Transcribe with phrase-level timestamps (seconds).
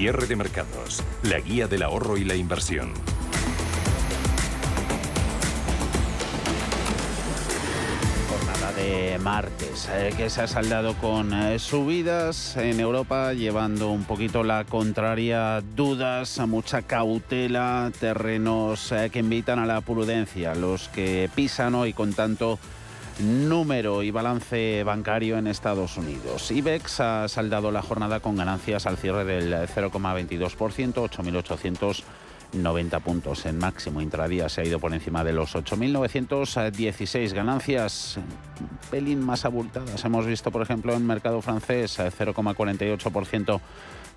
[0.00, 2.94] Cierre de mercados, la guía del ahorro y la inversión.
[8.30, 14.04] Jornada de martes, eh, que se ha saldado con eh, subidas en Europa, llevando un
[14.04, 21.28] poquito la contraria, dudas, mucha cautela, terrenos eh, que invitan a la prudencia, los que
[21.34, 22.58] pisan hoy con tanto
[23.22, 26.50] número y balance bancario en Estados Unidos.
[26.50, 30.94] IBEX ha saldado la jornada con ganancias al cierre del 0,22%,
[32.52, 34.48] 8.890 puntos en máximo intradía.
[34.48, 40.04] Se ha ido por encima de los 8.916 ganancias, un pelín más abultadas.
[40.04, 43.60] Hemos visto, por ejemplo, en mercado francés 0,48%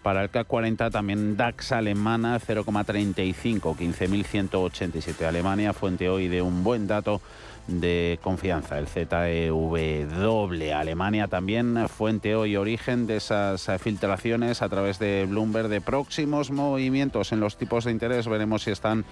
[0.03, 6.87] para el CAC 40 también DAX alemana 0,35, 15.187 Alemania, fuente hoy de un buen
[6.87, 7.21] dato
[7.67, 10.73] de confianza, el ZEW.
[10.75, 17.31] Alemania también fuente hoy origen de esas filtraciones a través de Bloomberg de próximos movimientos
[17.31, 18.27] en los tipos de interés.
[18.27, 19.05] Veremos si están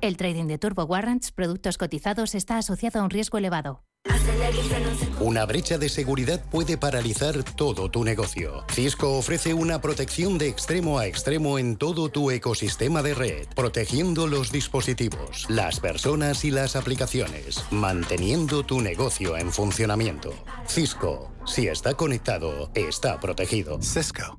[0.00, 3.82] El trading de turbo warrants, productos cotizados, está asociado a un riesgo elevado.
[5.20, 8.64] Una brecha de seguridad puede paralizar todo tu negocio.
[8.70, 14.28] Cisco ofrece una protección de extremo a extremo en todo tu ecosistema de red, protegiendo
[14.28, 20.32] los dispositivos, las personas y las aplicaciones, manteniendo tu negocio en funcionamiento.
[20.66, 23.82] Cisco, si está conectado, está protegido.
[23.82, 24.38] Cisco.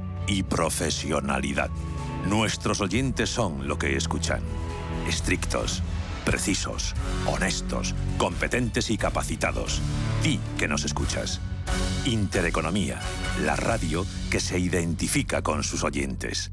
[0.27, 1.69] y profesionalidad.
[2.27, 4.41] Nuestros oyentes son lo que escuchan.
[5.07, 5.81] Estrictos,
[6.25, 6.93] precisos,
[7.25, 9.81] honestos, competentes y capacitados.
[10.23, 11.41] Di que nos escuchas.
[12.05, 12.99] Intereconomía,
[13.43, 16.51] la radio que se identifica con sus oyentes.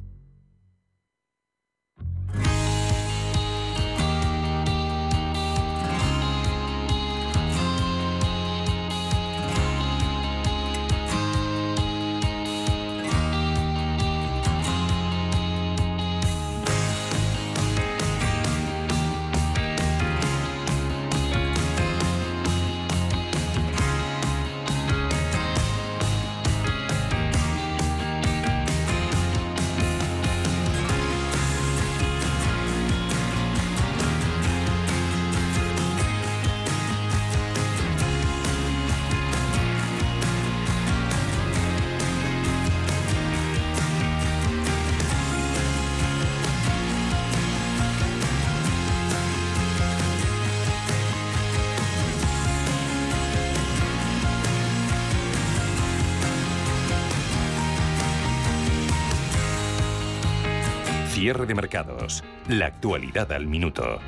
[61.29, 62.25] Cierre de mercados.
[62.49, 63.99] La actualidad al minuto.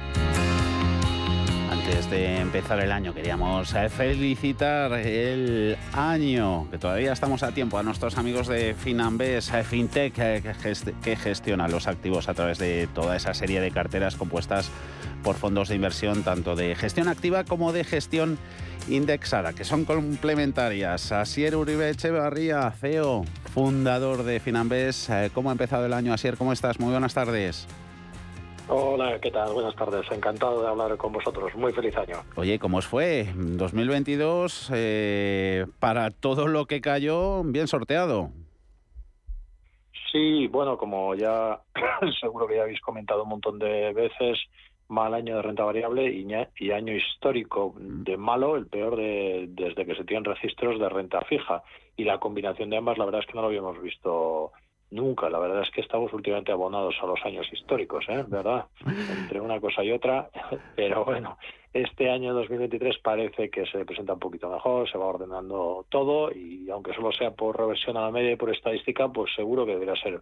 [1.71, 7.77] Antes de empezar el año queríamos eh, felicitar el año, que todavía estamos a tiempo,
[7.77, 10.43] a nuestros amigos de Finambes eh, FinTech, eh,
[11.03, 14.71] que gestiona los activos a través de toda esa serie de carteras compuestas
[15.23, 18.39] por fondos de inversión, tanto de gestión activa como de gestión
[18.89, 21.13] indexada, que son complementarias.
[21.13, 25.11] Asier Uribe Echevarría, CEO, fundador de Finambes.
[25.11, 26.37] Eh, ¿Cómo ha empezado el año, Asier?
[26.37, 26.81] ¿Cómo estás?
[26.81, 27.69] Muy buenas tardes.
[28.73, 29.53] Hola, ¿qué tal?
[29.53, 30.07] Buenas tardes.
[30.13, 31.53] Encantado de hablar con vosotros.
[31.57, 32.19] Muy feliz año.
[32.37, 33.27] Oye, ¿cómo os fue?
[33.35, 38.31] 2022, eh, para todo lo que cayó, bien sorteado.
[40.13, 41.61] Sí, bueno, como ya
[42.21, 44.39] seguro que ya habéis comentado un montón de veces,
[44.91, 49.95] mal año de renta variable y, año histórico de malo, el peor de, desde que
[49.95, 51.63] se tienen registros de renta fija.
[51.97, 54.53] Y la combinación de ambas, la verdad es que no lo habíamos visto
[54.91, 55.31] nunca.
[55.31, 58.25] La verdad es que estamos últimamente abonados a los años históricos, ¿eh?
[58.27, 58.67] ¿verdad?
[59.21, 60.29] Entre una cosa y otra.
[60.77, 61.39] Pero bueno,
[61.73, 66.69] este año 2023 parece que se presenta un poquito mejor, se va ordenando todo y
[66.71, 69.95] aunque solo sea por reversión a la media y por estadística, pues seguro que debería
[70.03, 70.21] ser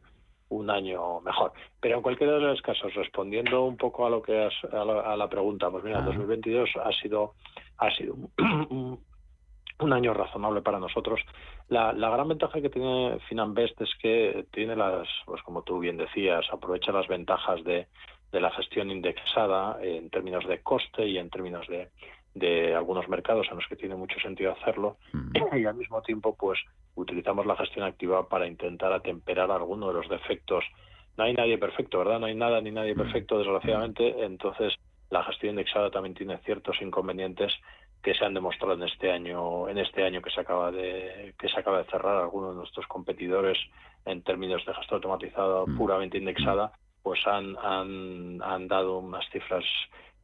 [0.51, 1.53] un año mejor.
[1.81, 5.71] Pero en cualquiera de los casos, respondiendo un poco a lo que a, la, pregunta,
[5.71, 7.35] pues mira, 2022 ha sido
[7.79, 8.17] ha sido
[8.71, 11.21] un, año razonable para nosotros.
[11.69, 15.97] La, la, gran ventaja que tiene Finanbest es que tiene las, pues como tú bien
[15.97, 17.87] decías, aprovecha las ventajas de,
[18.33, 21.89] de la gestión indexada en términos de coste y en términos de,
[22.39, 24.97] de algunos mercados en los que tiene mucho sentido hacerlo
[25.53, 26.59] y al mismo tiempo pues
[26.95, 30.65] utilizamos la gestión activa para intentar atemperar algunos de los defectos.
[31.17, 32.21] No hay nadie perfecto, ¿verdad?
[32.21, 34.25] No hay nada ni nadie perfecto, desgraciadamente.
[34.25, 34.75] Entonces,
[35.11, 37.53] la gestión indexada también tiene ciertos inconvenientes
[38.03, 41.49] que se han demostrado en este año, en este año que se acaba de que
[41.49, 42.17] se acaba de cerrar.
[42.17, 43.59] Algunos de nuestros competidores,
[44.05, 49.65] en términos de gestión automatizada puramente indexada, pues han, han, han dado unas cifras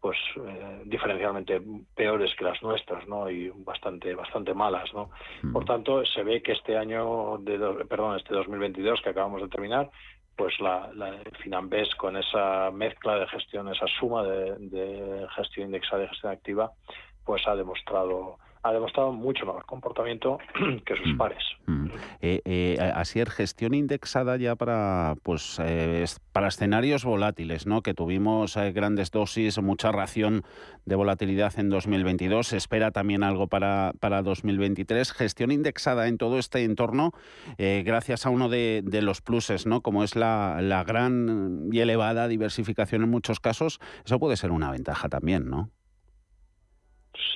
[0.04, 1.62] pues eh, diferencialmente
[1.94, 3.30] peores que las nuestras, ¿no?
[3.30, 5.08] Y bastante bastante malas, ¿no?
[5.50, 5.66] Por mm.
[5.66, 9.88] tanto, se ve que este año de perdón, este 2022 que acabamos de terminar,
[10.36, 16.04] pues la, la Finambes con esa mezcla de gestión, esa suma de, de gestión indexada
[16.04, 16.72] y gestión activa,
[17.24, 20.38] pues ha demostrado ha demostrado mucho mejor comportamiento
[20.86, 21.42] que sus mm, pares.
[21.66, 21.86] Mm.
[22.22, 27.82] Eh, eh, así es, gestión indexada ya para pues eh, para escenarios volátiles, ¿no?
[27.82, 30.42] Que tuvimos grandes dosis, mucha ración
[30.86, 32.48] de volatilidad en 2022.
[32.48, 35.12] Se espera también algo para, para 2023.
[35.12, 37.12] Gestión indexada en todo este entorno,
[37.58, 39.82] gracias a uno de, de, los pluses, ¿no?
[39.82, 44.70] Como es la, la gran y elevada diversificación en muchos casos, eso puede ser una
[44.70, 45.70] ventaja también, ¿no?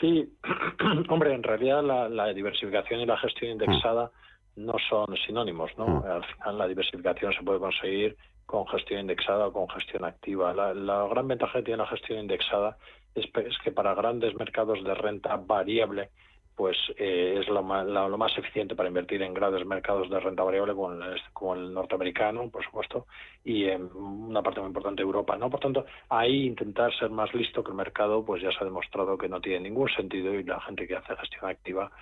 [0.00, 0.28] Sí,
[1.08, 4.10] hombre, en realidad la, diversificación y la gestión indexada
[4.56, 6.04] no son sinónimos, ¿no?
[6.04, 8.16] Al final la diversificación se puede conseguir
[8.46, 10.54] con gestión indexada o con gestión activa.
[10.54, 12.76] La, gran ventaja que tiene la gestión indexada
[13.14, 13.26] es,
[13.62, 16.10] que para grandes mercados de renta variable,
[16.58, 20.42] pues eh, es lo más, lo más, eficiente para invertir en grandes mercados de renta
[20.42, 23.06] variable como el, como el norteamericano, por supuesto,
[23.44, 25.36] y en una parte muy importante Europa.
[25.36, 25.48] ¿no?
[25.48, 29.16] Por tanto, ahí intentar ser más listo que el mercado, pues ya se ha demostrado
[29.16, 31.92] que no tiene ningún sentido y la gente que hace gestión activa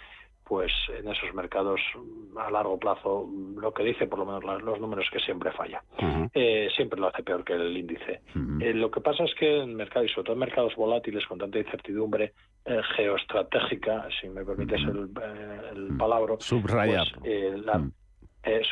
[0.47, 1.81] pues en esos mercados
[2.37, 5.83] a largo plazo lo que dice por lo menos los números que siempre falla.
[6.33, 8.21] Eh, siempre lo hace peor que el índice.
[8.61, 11.39] Eh, lo que pasa es que en mercados y sobre todo en mercados volátiles con
[11.39, 12.33] tanta incertidumbre
[12.65, 15.11] eh, geoestratégica si me permites el,
[15.75, 17.09] el palabra subrayar.
[17.19, 17.91] pues, la,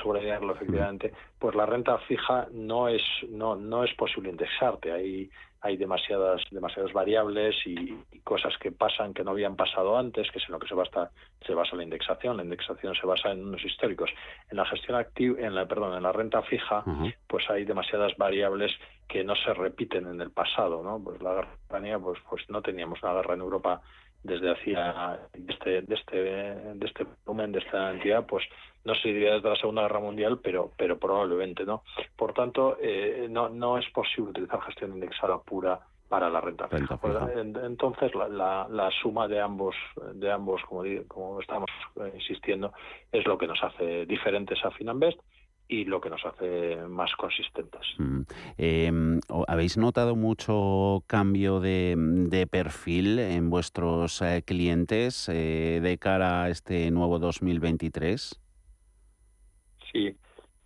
[0.01, 1.13] subrayarlo efectivamente.
[1.41, 4.93] Pues la renta fija no es no no es posible indexarte.
[4.93, 5.29] Hay
[5.65, 10.45] hay demasiadas demasiadas variables y, cosas que pasan que no habían pasado antes, que es
[10.47, 11.11] en lo que se basa
[11.47, 12.37] se basa la indexación.
[12.37, 14.11] La indexación se basa en unos históricos.
[14.51, 16.85] En la gestión activa, en la perdón, en la renta fija,
[17.27, 18.73] pues hay demasiadas variables
[19.09, 21.03] que no se repiten en el pasado, ¿no?
[21.03, 23.81] Pues la guerra pues pues no teníamos una guerra en Europa
[24.25, 28.45] desde hacía este, de este, de este volumen, de esta entidad, pues
[28.85, 31.83] no se diría desde la Segunda Guerra Mundial, pero, pero probablemente no.
[32.17, 35.79] Por tanto, eh, no, no es posible utilizar gestión indexada pura
[36.09, 36.97] para la renta fija.
[36.97, 39.75] Pues, entonces, la, la, suma de ambos,
[40.15, 42.73] de ambos como, como estamos eh, insistiendo,
[43.11, 45.19] es lo que nos hace diferentes a Finanbest
[45.69, 47.81] y lo que nos hace más consistentes.
[47.99, 48.21] Mm.
[48.59, 56.51] Em, ¿Habéis notado mucho cambio de, perfil en vuestros eh, clientes eh, de cara a
[56.51, 58.41] este nuevo 2023?
[59.93, 60.17] Sí,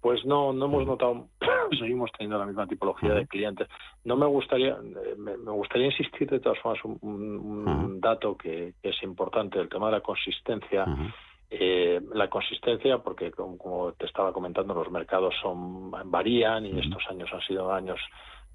[0.00, 1.28] pues no, no hemos notado,
[1.78, 3.69] seguimos teniendo la misma tipología de clientes.
[4.05, 9.59] No me gustaría, eh, me, gustaría insistir de todas formas un, dato que, es importante,
[9.59, 10.87] el tema de la consistencia.
[11.50, 17.31] Eh, la consistencia, porque como, te estaba comentando, los mercados son varían y estos años
[17.33, 17.99] han sido años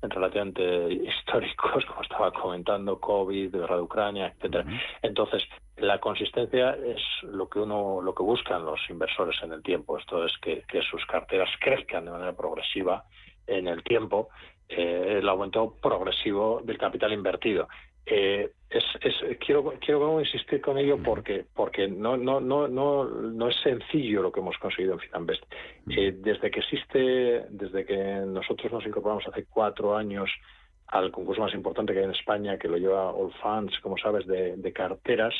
[0.01, 4.65] relativamente históricos, como estaba comentando, COVID, guerra de Ucrania, etcétera.
[5.01, 5.43] Entonces,
[5.77, 9.97] la consistencia es lo que uno, lo que buscan los inversores en el tiempo.
[9.97, 13.05] Esto es que, sus carteras crezcan de manera progresiva
[13.47, 14.29] en el tiempo,
[14.69, 17.67] eh, el aumento progresivo del capital invertido.
[18.05, 18.83] Eh, es,
[19.39, 24.31] quiero quiero insistir con ello porque porque no no no no no es sencillo lo
[24.31, 25.43] que hemos conseguido en Finanbest
[25.89, 30.29] eh, desde que existe desde que nosotros nos incorporamos hace cuatro años
[30.87, 34.25] al concurso más importante que hay en España que lo lleva All Funds como sabes
[34.27, 35.35] de, carteras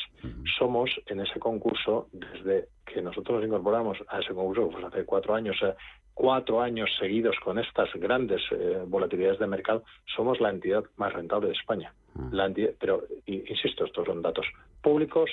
[0.58, 5.34] somos en ese concurso desde que nosotros nos incorporamos a ese concurso pues hace cuatro
[5.34, 5.74] años eh,
[6.14, 8.40] cuatro años seguidos con estas grandes
[8.86, 9.82] volatilidades de mercado
[10.16, 11.92] somos la entidad más rentable de España
[12.30, 14.46] la pero insisto, estos son datos
[14.80, 15.30] públicos,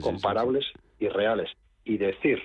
[0.00, 0.66] comparables
[0.98, 1.50] y reales.
[1.84, 2.40] Y decir,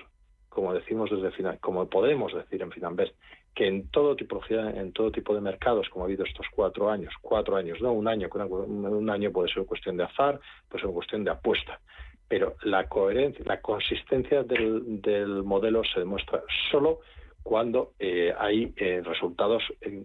[0.48, 3.14] como decimos desde final, como podemos decir en Finanbest,
[3.54, 7.14] que en todo tipo en todo tipo de mercados, como ha habido estos cuatro años,
[7.22, 10.38] cuatro años, no un año, un año puede ser cuestión de azar,
[10.68, 11.80] puede ser cuestión de apuesta,
[12.28, 17.00] pero la coherencia, la consistencia del, del modelo se demuestra solo
[17.42, 20.04] cuando eh, hay eh, resultados en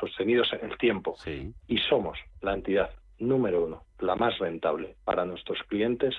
[0.00, 1.14] sostenidos en el tiempo.
[1.68, 6.14] Y somos la entidad número uno, la más rentable para nuestros clientes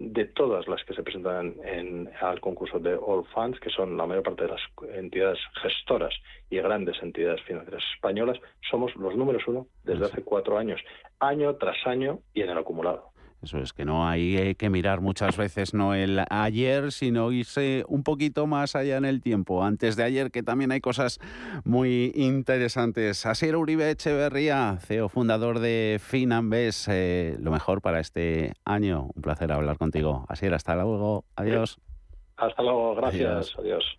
[0.00, 4.06] de todas las que se presentan en, al concurso de All Funds, que son la
[4.06, 4.60] mayor parte de las
[4.94, 6.14] entidades gestoras
[6.48, 8.38] y grandes entidades financieras españolas,
[8.70, 10.80] somos los números uno desde hace cuatro años,
[11.18, 13.10] año tras año y en el acumulado.
[13.42, 18.02] Eso es que no hay que mirar muchas veces no el ayer, sino irse un
[18.02, 21.18] poquito más allá en el tiempo, antes de ayer, que también hay cosas
[21.64, 23.24] muy interesantes.
[23.24, 29.08] Asier Uribe Echeverría, CEO fundador de Finambes, eh, lo mejor para este año.
[29.14, 30.26] Un placer hablar contigo.
[30.28, 31.24] Asier, hasta luego.
[31.36, 31.78] Adiós.
[32.36, 33.54] Hasta luego, gracias.
[33.58, 33.98] Adiós.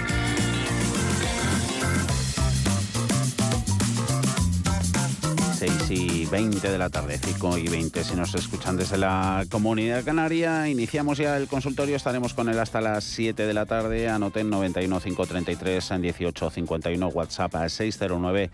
[5.61, 10.03] 6 y 20 de la tarde, 5 y 20 si nos escuchan desde la comunidad
[10.03, 10.67] canaria.
[10.67, 14.09] Iniciamos ya el consultorio, estaremos con él hasta las 7 de la tarde.
[14.09, 18.49] Anoten 91 533 en 18 51, WhatsApp a 609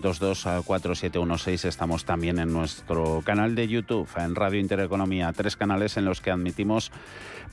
[0.00, 1.64] 224-716.
[1.64, 6.30] Estamos también en nuestro canal de YouTube, en Radio Intereconomía, tres canales en los que
[6.30, 6.90] admitimos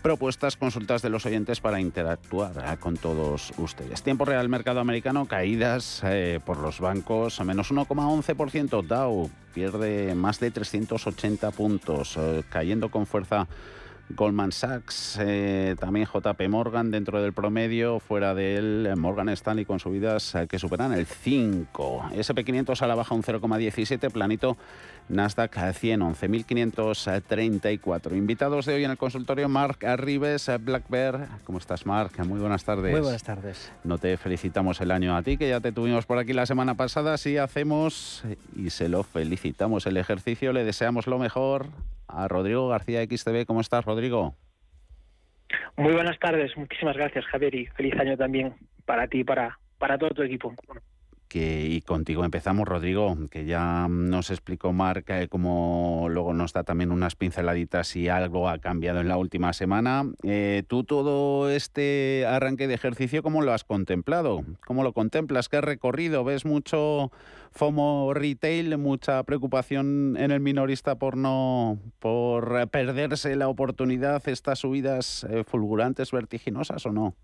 [0.01, 4.03] propuestas, consultas de los oyentes para interactuar eh, con todos ustedes.
[4.03, 8.85] Tiempo real, mercado americano, caídas eh, por los bancos, menos 1,11%.
[8.85, 13.47] Dow pierde más de 380 puntos, eh, cayendo con fuerza
[14.09, 19.79] Goldman Sachs, eh, también JP Morgan dentro del promedio, fuera de él Morgan Stanley con
[19.79, 22.09] subidas eh, que superan el 5.
[22.11, 24.57] SP500 a la baja un 0,17, planito
[25.09, 28.15] Nasdaq 100, 11.534.
[28.15, 31.27] Invitados de hoy en el consultorio, Mark Arribes, Black Bear.
[31.43, 32.11] ¿Cómo estás, Mark?
[32.25, 32.91] Muy buenas tardes.
[32.91, 33.71] Muy buenas tardes.
[33.83, 36.75] No te felicitamos el año a ti, que ya te tuvimos por aquí la semana
[36.75, 37.17] pasada.
[37.17, 38.23] Sí hacemos
[38.55, 41.67] y se lo felicitamos el ejercicio, le deseamos lo mejor
[42.07, 43.45] a Rodrigo García XTV.
[43.45, 44.35] ¿Cómo estás, Rodrigo?
[45.77, 49.97] Muy buenas tardes, muchísimas gracias, Javier, y feliz año también para ti y para, para
[49.97, 50.53] todo tu equipo
[51.33, 56.91] y contigo empezamos, Rodrigo, que ya nos explicó Marc eh, como luego nos da también
[56.91, 60.05] unas pinceladitas si algo ha cambiado en la última semana.
[60.23, 64.43] Eh, ¿Tú todo este arranque de ejercicio cómo lo has contemplado?
[64.65, 65.49] ¿Cómo lo contemplas?
[65.49, 66.23] ¿Qué recorrido?
[66.23, 67.11] ¿Ves mucho
[67.51, 75.25] FOMO retail, mucha preocupación en el minorista por no por perderse la oportunidad, estas subidas
[75.29, 77.15] eh, fulgurantes, vertiginosas o no?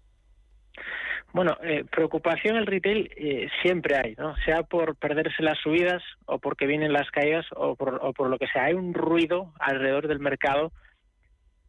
[1.34, 4.36] Bueno, eh, preocupación en el retail eh, siempre hay, ¿no?
[4.44, 8.38] Sea por perderse las subidas o porque vienen las caídas o por, o por lo
[8.38, 8.66] que sea.
[8.66, 10.74] Hay un ruido alrededor del mercado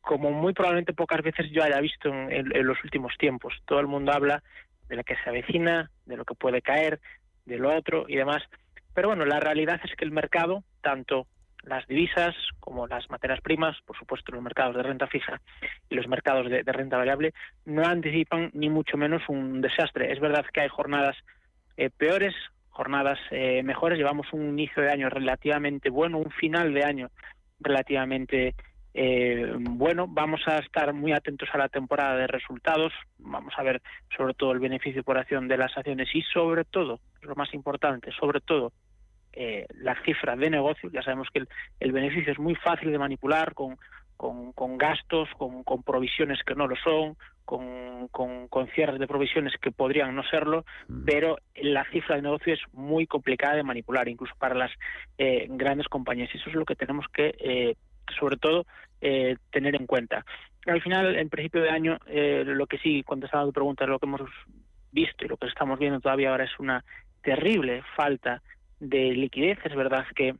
[0.02, 3.54] como muy probablemente pocas veces yo haya visto en, los últimos tiempos.
[3.64, 4.42] Todo el mundo habla
[4.88, 7.00] de lo que se avecina, de lo que puede caer,
[7.46, 8.42] de lo otro y demás.
[8.94, 11.26] Pero bueno, la realidad es que el mercado, tanto
[11.64, 15.40] las divisas, como las materias primas, por supuesto los mercados de renta fija
[15.88, 17.32] y los mercados de, renta variable,
[17.64, 20.12] no anticipan ni mucho menos un desastre.
[20.12, 21.16] Es verdad que hay jornadas
[21.76, 22.34] eh, peores,
[22.70, 23.98] jornadas eh, mejores.
[23.98, 27.10] Llevamos un inicio de año relativamente bueno, un final de año
[27.60, 28.54] relativamente
[28.94, 30.06] eh, bueno.
[30.08, 32.92] Vamos a estar muy atentos a la temporada de resultados.
[33.18, 33.80] Vamos a ver
[34.16, 38.10] sobre todo el beneficio por acción de las acciones y sobre todo, lo más importante,
[38.18, 38.72] sobre todo
[39.32, 40.90] eh, la cifra de negocio.
[40.92, 41.44] Ya sabemos que
[41.80, 43.76] el, beneficio es muy fácil de manipular con,
[44.16, 49.72] con, gastos, con, con, provisiones que no lo son, con, con, cierres de provisiones que
[49.72, 51.04] podrían no serlo, mm.
[51.04, 54.70] pero la cifra de negocio es muy complicada de manipular, incluso para las
[55.18, 56.30] eh, grandes compañías.
[56.34, 57.76] Y eso es lo que tenemos que, eh,
[58.18, 58.66] sobre todo,
[59.00, 60.24] eh, tener en cuenta.
[60.66, 64.06] Al final, en principio de año, lo que sí, contestando a tu pregunta, lo que
[64.06, 64.20] hemos
[64.92, 66.84] visto y lo que estamos viendo todavía ahora es una
[67.22, 68.42] terrible falta
[68.82, 69.58] de liquidez.
[69.64, 70.34] Es verdad que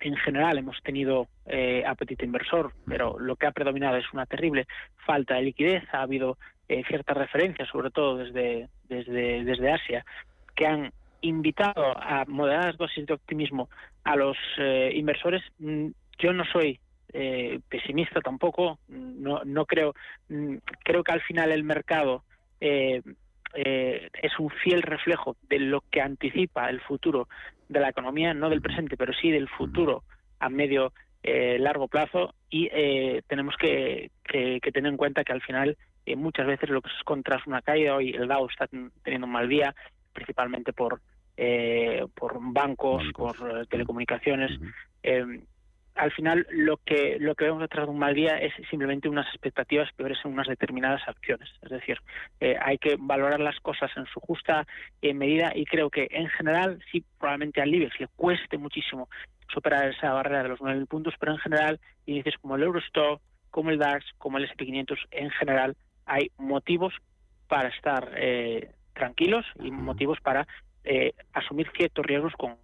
[0.00, 4.66] en general hemos tenido eh, apetito inversor, pero lo que ha predominado es una terrible
[5.04, 5.84] falta de liquidez.
[5.92, 10.04] Ha habido eh, ciertas referencias, sobre todo desde, desde, desde Asia,
[10.54, 13.68] que han invitado a moderadas dosis de optimismo
[14.04, 15.42] a los eh, inversores.
[15.58, 16.80] Mm, yo no soy
[17.70, 19.94] pesimista tampoco, no, no creo,
[20.28, 22.24] mm, creo que al final el mercado
[23.56, 27.28] eh, eh, es un fiel reflejo de lo que anticipa el futuro
[27.68, 30.04] de la economía, no del presente, pero sí del futuro
[30.38, 30.92] a medio
[31.22, 32.34] eh, largo plazo.
[32.50, 35.76] Y eh, tenemos que, tener en cuenta que al final
[36.16, 38.68] muchas veces lo que se contra es una caída, hoy el Dow está
[39.02, 39.74] teniendo un mal día,
[40.12, 41.00] principalmente por,
[42.14, 44.52] por bancos, por telecomunicaciones
[45.96, 49.26] al final lo que lo que vemos detrás de un mal día es simplemente unas
[49.28, 51.48] expectativas peores en unas determinadas acciones.
[51.62, 51.98] Es decir,
[52.40, 54.66] eh, hay que valorar las cosas en su justa
[55.02, 59.08] eh, medida y creo que en general sí probablemente al IBEX le cueste muchísimo
[59.48, 63.70] superar esa barrera de los 9.000 puntos, pero en general índices como el Eurostock, como
[63.70, 66.92] el DAX, como el S&P500 en general hay motivos
[67.48, 70.46] para estar eh, tranquilos y motivos para
[71.32, 72.54] asumir ciertos riesgos con,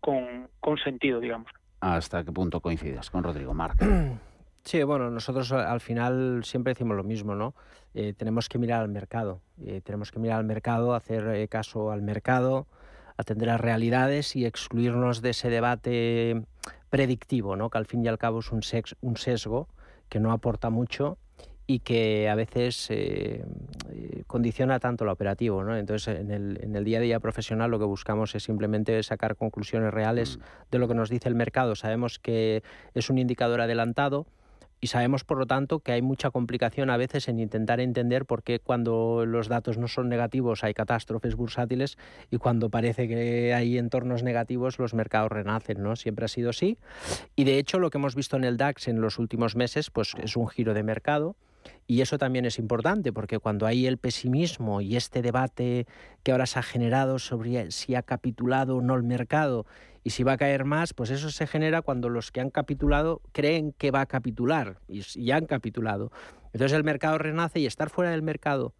[0.00, 1.50] con, con sentido, digamos.
[1.80, 3.82] ¿Hasta qué punto coincides con Rodrigo Marc?
[4.64, 7.54] Sí, bueno, nosotros al final siempre decimos lo mismo, ¿no?
[7.94, 11.90] Eh, tenemos que mirar al mercado, eh, tenemos que mirar al mercado, hacer eh, caso
[11.90, 12.66] al mercado,
[13.16, 16.44] atender a realidades y excluirnos de ese debate
[16.90, 17.70] predictivo, ¿no?
[17.70, 18.60] Que al fin y al cabo es un,
[19.00, 19.68] un sesgo
[20.10, 21.16] que no aporta mucho
[21.70, 23.44] y que a veces eh,
[24.26, 25.62] condiciona tanto lo operativo.
[25.62, 25.76] ¿no?
[25.76, 29.36] Entonces, en el, en el, día a día profesional lo que buscamos es simplemente sacar
[29.36, 30.70] conclusiones reales mm.
[30.70, 31.76] de lo que nos dice el mercado.
[31.76, 32.62] Sabemos que
[32.94, 34.26] es un indicador adelantado
[34.80, 38.42] y sabemos, por lo tanto, que hay mucha complicación a veces en intentar entender por
[38.42, 41.98] qué cuando los datos no son negativos hay catástrofes bursátiles
[42.30, 45.82] y cuando parece que hay entornos negativos los mercados renacen.
[45.82, 45.96] ¿no?
[45.96, 46.78] Siempre ha sido así.
[47.36, 50.14] Y de hecho, lo que hemos visto en el DAX en los últimos meses pues,
[50.22, 51.36] es un giro de mercado
[51.86, 55.86] Y eso también es importante porque cuando hay el pesimismo y este debate
[56.22, 59.66] que ahora se ha generado sobre si ha capitulado o no el mercado
[60.04, 63.20] y si va a caer más, pues eso se genera cuando los que han capitulado
[63.32, 66.12] creen que va a capitular y han capitulado.
[66.52, 68.74] Entonces el mercado renace y estar fuera del mercado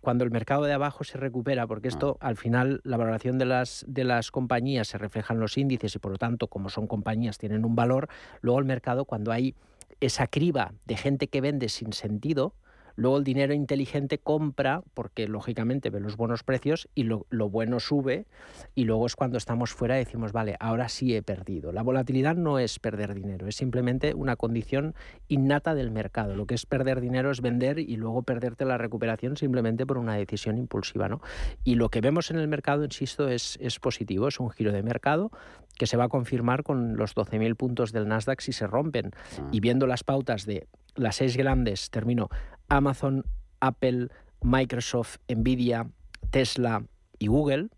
[0.00, 3.84] cuando el mercado de abajo se recupera, porque esto al final la valoración de las,
[3.88, 7.38] de las compañías se refleja en los índices y por lo tanto como son compañías
[7.38, 8.08] tienen un valor,
[8.40, 9.54] luego el mercado cuando hay
[10.00, 12.54] esa criba de gente que vende sin sentido,
[12.98, 18.26] luego el dinero inteligente compra porque lógicamente ve los buenos precios y lo, bueno sube
[18.74, 21.70] y luego es cuando estamos fuera y decimos, vale, ahora sí he perdido.
[21.70, 24.96] La volatilidad no es perder dinero, es simplemente una condición
[25.28, 26.34] innata del mercado.
[26.34, 30.16] Lo que es perder dinero es vender y luego perderte la recuperación simplemente por una
[30.16, 31.08] decisión impulsiva.
[31.08, 31.20] ¿no?
[31.62, 34.82] Y lo que vemos en el mercado, insisto, es, es positivo, es un giro de
[34.82, 35.30] mercado
[35.78, 39.12] que se va a confirmar con los 12.000 puntos del Nasdaq si se rompen.
[39.38, 39.48] Ah.
[39.52, 42.28] Y viendo las pautas de las seis grandes, termino,
[42.68, 43.24] Amazon,
[43.60, 44.08] Apple,
[44.42, 45.88] Microsoft, Nvidia,
[46.30, 46.84] Tesla
[47.18, 47.68] y Google,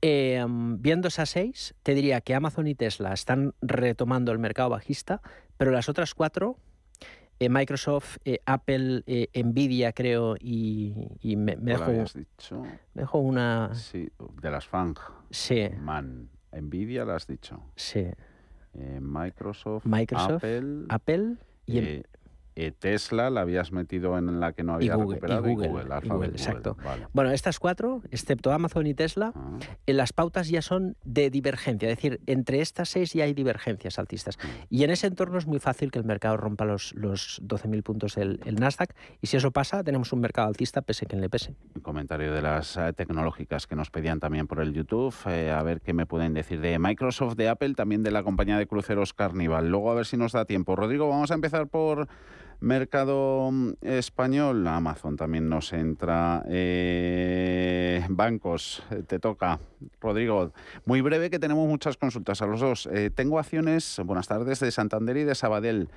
[0.00, 5.20] em, viendo esas seis, te diría que Amazon y Tesla están retomando el mercado bajista,
[5.56, 6.58] pero las otras cuatro,
[7.38, 12.62] eh, Microsoft, eh, Apple, eh, Nvidia, creo, y, me, dejo, dicho?
[12.62, 13.74] me dejo una...
[13.74, 14.08] Sí,
[14.40, 14.96] de las FANG.
[15.30, 15.68] Sí.
[15.80, 17.60] Man, Nvidia la has dicho.
[17.74, 18.06] Sí.
[18.74, 22.02] Microsoft, Microsoft, Apple, Apple y,
[22.78, 26.76] Tesla la habías metido en la que no había recuperado y Google, exacto.
[27.12, 29.58] Bueno, estas cuatro, excepto Amazon y Tesla, ah.
[29.86, 33.98] en las pautas ya son de divergencia, es decir, entre estas seis ya hay divergencias
[33.98, 34.38] altistas.
[34.38, 34.48] Mm.
[34.70, 38.16] Y en ese entorno es muy fácil que el mercado rompa los, los 12.000 puntos
[38.16, 41.54] el, el, Nasdaq y si eso pasa tenemos un mercado altista pese quien le pese.
[41.74, 45.62] Un comentario de las eh, tecnológicas que nos pedían también por el YouTube, eh, a
[45.62, 49.12] ver qué me pueden decir de Microsoft, de Apple, también de la compañía de cruceros
[49.14, 49.68] Carnival.
[49.68, 50.76] Luego a ver si nos da tiempo.
[50.76, 52.08] Rodrigo, vamos a empezar por
[52.62, 56.44] Mercado mm, español, Amazon también nos entra.
[56.48, 59.58] Eh, bancos, eh, te toca.
[60.00, 60.52] Rodrigo,
[60.84, 62.86] muy breve que tenemos muchas consultas a los dos.
[62.86, 65.88] Eh, tengo acciones, buenas tardes, de Santander y de Sabadell.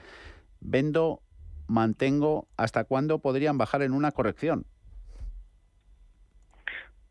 [0.60, 1.22] Vendo,
[1.68, 4.66] mantengo, ¿hasta cuándo podrían bajar en una corrección?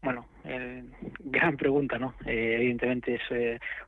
[0.03, 0.27] Bueno,
[1.21, 2.15] gran pregunta, ¿no?
[2.27, 3.31] evidentemente es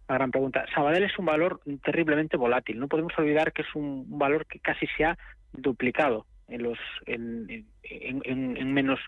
[0.08, 0.64] una gran pregunta.
[0.72, 2.78] Sabadell es un valor terriblemente volátil.
[2.78, 5.18] No podemos olvidar que es un valor que casi se ha
[5.58, 9.00] duplicado en los en, en, menos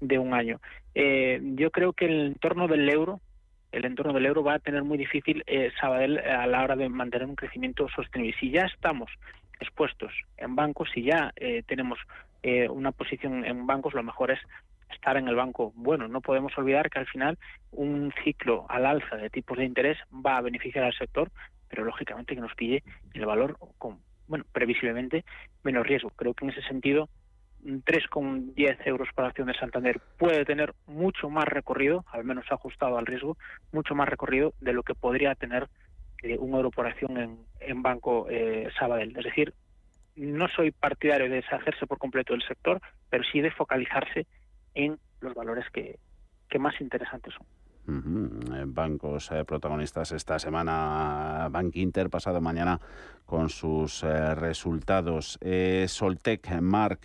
[0.00, 0.60] de un año.
[0.94, 3.20] Eh, yo creo que el entorno del euro
[3.74, 7.26] el entorno del euro va a tener muy difícil eh, a la hora de mantener
[7.26, 8.36] un crecimiento sostenible.
[8.38, 9.10] Si ya estamos
[9.60, 11.98] expuestos en bancos, si ya eh, tenemos
[12.42, 14.38] eh, una posición en bancos, lo mejor es
[14.92, 16.06] estar en el banco bueno.
[16.08, 17.38] No podemos olvidar que al final
[17.72, 21.30] un ciclo al alza de tipos de interés va a beneficiar al sector,
[21.68, 25.24] pero lógicamente que nos pille el valor con bueno, previsiblemente
[25.62, 26.10] menos riesgo.
[26.10, 27.08] Creo que en ese sentido
[27.64, 33.06] 3,10 euros por acción de Santander puede tener mucho más recorrido, al menos ajustado al
[33.06, 33.36] riesgo,
[33.72, 35.68] mucho más recorrido de lo que podría tener
[36.22, 39.16] eh, un euro por acción en, en Banco eh, Sabadell.
[39.16, 39.54] Es decir,
[40.16, 44.26] no soy partidario de deshacerse por completo del sector, pero sí de focalizarse
[44.74, 45.98] en los valores que,
[46.48, 47.46] que más interesantes son.
[47.86, 52.80] Bancos eh, protagonistas esta semana, Bank Inter pasado mañana
[53.26, 55.38] con sus eh, resultados.
[55.40, 57.00] Eh, Soltec, Mark,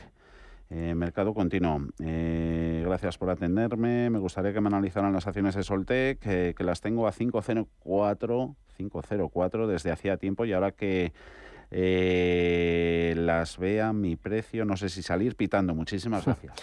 [0.70, 1.82] mercado continuo.
[1.98, 4.10] gracias por atenderme.
[4.10, 9.68] Me gustaría que me analizaran las acciones de Soltec, que las tengo a 504, 504
[9.68, 11.12] desde hacía tiempo y ahora que
[13.16, 15.74] las vea mi precio, no sé si salir pitando.
[15.74, 16.54] Muchísimas gracias.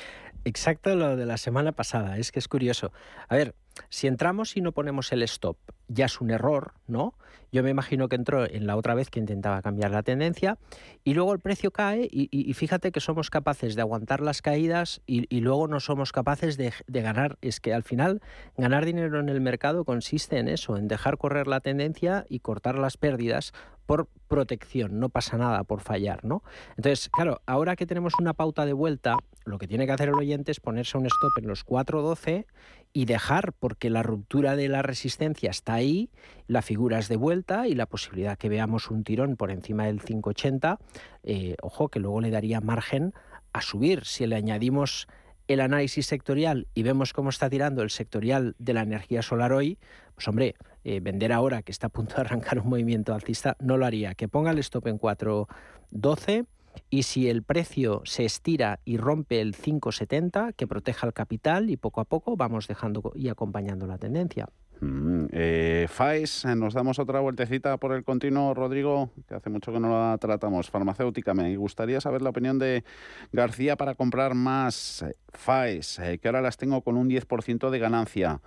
[0.44, 2.92] Exacto lo de la semana pasada, es que es curioso.
[3.28, 3.56] A ver,
[3.88, 5.56] si entramos y no ponemos el stop,
[5.88, 7.14] ya es un error, ¿no?
[7.52, 10.58] Yo me imagino que entró en la otra vez que intentaba cambiar la tendencia
[11.04, 15.40] y luego el precio cae y, fíjate que somos capaces de aguantar las caídas y,
[15.40, 17.38] luego no somos capaces de, ganar.
[17.40, 18.20] Es que al final
[18.56, 22.78] ganar dinero en el mercado consiste en eso, en dejar correr la tendencia y cortar
[22.78, 23.52] las pérdidas
[23.86, 26.42] por protección, no pasa nada por fallar, ¿no?
[26.76, 30.16] Entonces, claro, ahora que tenemos una pauta de vuelta, lo que tiene que hacer el
[30.16, 32.46] oyente es ponerse un stop en los 4.12
[32.96, 36.08] y dejar, porque la ruptura de la resistencia está ahí,
[36.46, 40.00] la figura es de vuelta y la posibilidad que veamos un tirón por encima del
[40.00, 40.78] 580,
[41.22, 43.12] eh, ojo, que luego le daría margen
[43.52, 44.06] a subir.
[44.06, 45.08] Si le añadimos
[45.46, 49.78] el análisis sectorial y vemos cómo está tirando el sectorial de la energía solar hoy,
[50.14, 53.76] pues hombre, eh, vender ahora que está a punto de arrancar un movimiento alcista no
[53.76, 54.14] lo haría.
[54.14, 56.46] Que ponga el stop en 4.12
[56.90, 61.76] y si el precio se estira y rompe el 5,70, que proteja el capital y
[61.76, 64.48] poco a poco vamos dejando y acompañando la tendencia.
[64.80, 69.72] Mm, eh, FAES, eh, nos damos otra vueltecita por el continuo, Rodrigo, que hace mucho
[69.72, 70.70] que no la tratamos.
[70.70, 72.84] Farmacéutica, me gustaría saber la opinión de
[73.32, 78.40] García para comprar más eh, FAES, que ahora las tengo con un 10% de ganancia.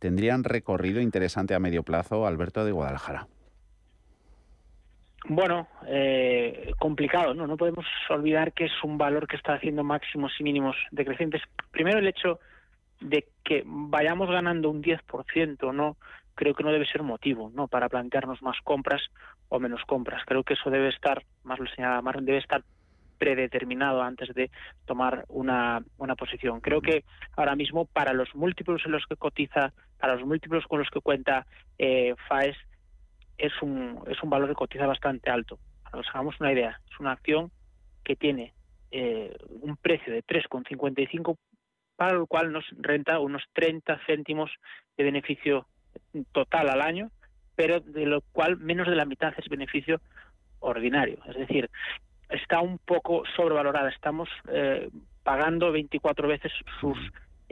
[0.00, 3.28] ¿Tendrían recorrido interesante a medio plazo, Alberto de Guadalajara?
[5.28, 7.46] Bueno, eh, complicado, ¿no?
[7.46, 11.42] No podemos olvidar que es un valor que está haciendo máximos y mínimos decrecientes.
[11.70, 12.40] Primero el hecho
[13.00, 15.96] de que vayamos ganando un 10%, ¿no?
[16.34, 17.68] Creo que no debe ser motivo, ¿no?
[17.68, 19.02] Para plantearnos más compras
[19.48, 20.22] o menos compras.
[20.26, 22.62] Creo que eso debe estar, más lo señala más debe estar
[23.18, 24.50] predeterminado antes de
[24.86, 26.60] tomar una, una posición.
[26.60, 27.04] Creo que
[27.36, 31.00] ahora mismo para los múltiplos en los que cotiza, para los múltiplos con los que
[31.00, 31.46] cuenta
[31.78, 32.56] eh, FAES,
[33.40, 35.58] es un, es un valor que cotiza bastante alto.
[35.82, 37.50] Para que hagamos una idea, es una acción
[38.04, 38.54] que tiene
[38.90, 41.36] eh, un precio de 3,55
[41.96, 44.50] para lo cual nos renta unos 30 céntimos
[44.96, 45.66] de beneficio
[46.32, 47.10] total al año,
[47.54, 50.00] pero de lo cual menos de la mitad es beneficio
[50.60, 51.18] ordinario.
[51.26, 51.68] Es decir,
[52.30, 53.90] está un poco sobrevalorada.
[53.90, 54.88] Estamos eh,
[55.22, 56.96] pagando 24 veces sus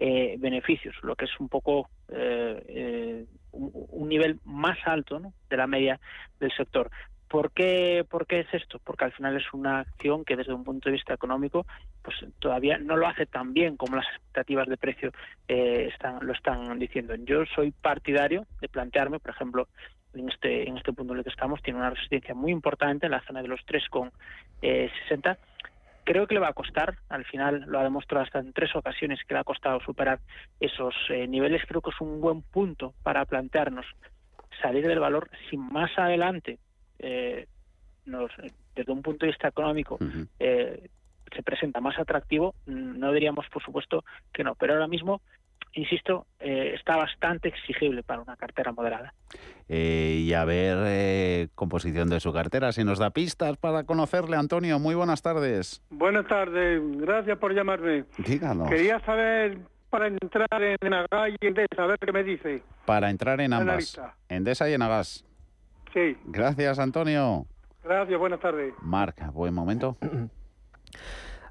[0.00, 5.66] eh, beneficios, lo que es un poco eh, eh, un, nivel más alto de la
[5.66, 5.98] media
[6.38, 6.88] del sector.
[7.28, 8.80] ¿Por qué, ¿Por qué es esto?
[8.82, 11.66] Porque al final es una acción que desde un punto de vista económico
[12.02, 15.12] pues todavía no lo hace tan bien como las expectativas de precio
[15.48, 17.16] eh, lo están diciendo.
[17.16, 19.68] Yo soy partidario de plantearme, por ejemplo,
[20.14, 23.12] en este, en este punto en el que estamos, tiene una resistencia muy importante en
[23.12, 24.12] la zona de los 3,60.
[24.62, 24.90] Eh,
[26.09, 29.21] Creo que le va a costar, al final lo ha demostrado hasta en tres ocasiones
[29.29, 30.21] que le ha costado superar
[30.59, 31.61] esos eh, niveles.
[31.68, 33.85] Creo que es un buen punto para plantearnos
[34.62, 35.29] salir del valor.
[35.51, 36.61] Si más adelante
[36.99, 37.47] eh,
[38.07, 38.31] nos,
[38.75, 39.99] desde un punto de vista económico
[40.38, 40.88] eh,
[41.31, 45.21] se presenta más atractivo, no diríamos por supuesto que no, pero ahora mismo,
[45.72, 49.14] insisto, eh, está bastante exigible para una cartera moderada.
[49.68, 54.37] Eh, y a ver, eh, composición de su cartera, si nos da pistas para conocerle,
[54.37, 55.83] Antonio, muy buenas tardes.
[55.90, 58.04] Buenas tardes, gracias por llamarme.
[58.18, 58.68] Díganos.
[58.68, 59.59] Quería saber
[59.90, 62.62] para entrar en Enagas y Endesa, a ver qué me dice.
[62.85, 65.24] Para entrar en ambas, Endesa y Enagas.
[65.92, 66.16] Sí.
[66.26, 67.46] Gracias, Antonio.
[67.85, 68.74] Gracias, buenas tardes.
[68.83, 69.96] Marca, buen momento.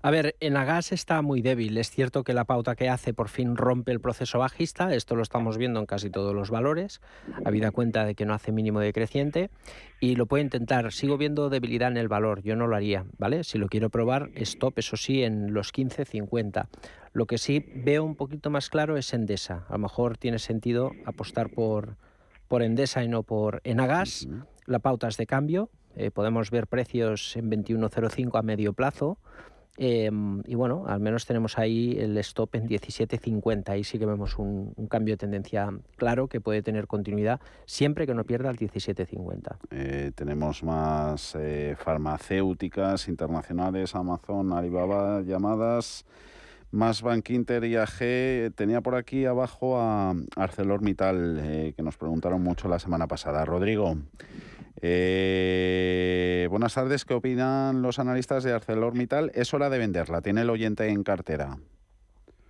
[0.08, 1.78] A ver, Enagas está muy débil.
[1.78, 4.96] Es cierto que la pauta que hace por fin rompe el proceso bajista.
[4.96, 7.02] Esto lo estamos viendo en casi todos los valores,
[7.44, 9.50] habida cuenta de que no hace mínimo decreciente.
[10.00, 10.94] Y lo puede intentar.
[10.94, 12.42] Sigo viendo debilidad en el valor.
[12.42, 13.44] Yo no lo haría, ¿vale?
[13.44, 16.70] Si lo quiero probar, stop, eso sí, en los 15.50.
[17.12, 19.66] Lo que sí veo un poquito más claro es Endesa.
[19.68, 21.98] A lo mejor tiene sentido apostar por,
[22.48, 24.26] por Endesa y no por Enagas.
[24.68, 25.70] La pauta es de cambio.
[25.98, 29.18] Eh, podemos ver precios en 21.05 a medio plazo.
[29.78, 30.10] Eh,
[30.46, 33.70] y bueno, al menos tenemos ahí el stop en 17.50.
[33.70, 38.08] Ahí sí que vemos un, un, cambio de tendencia claro que puede tener continuidad siempre
[38.08, 39.58] que no pierda el 17.50.
[39.72, 46.06] Eh, tenemos más eh, farmacéuticas internacionales, Amazon, Alibaba, llamadas.
[46.72, 48.54] Más Bank Inter y AG.
[48.56, 53.46] Tenía por aquí abajo a ArcelorMittal, eh, que nos preguntaron mucho la semana pasada.
[53.46, 53.96] Rodrigo,
[54.82, 57.06] eh, buenas tardes.
[57.06, 59.32] ¿Qué opinan los analistas de ArcelorMittal?
[59.34, 60.22] Es hora de venderla.
[60.22, 61.58] Tiene el oyente en cartera.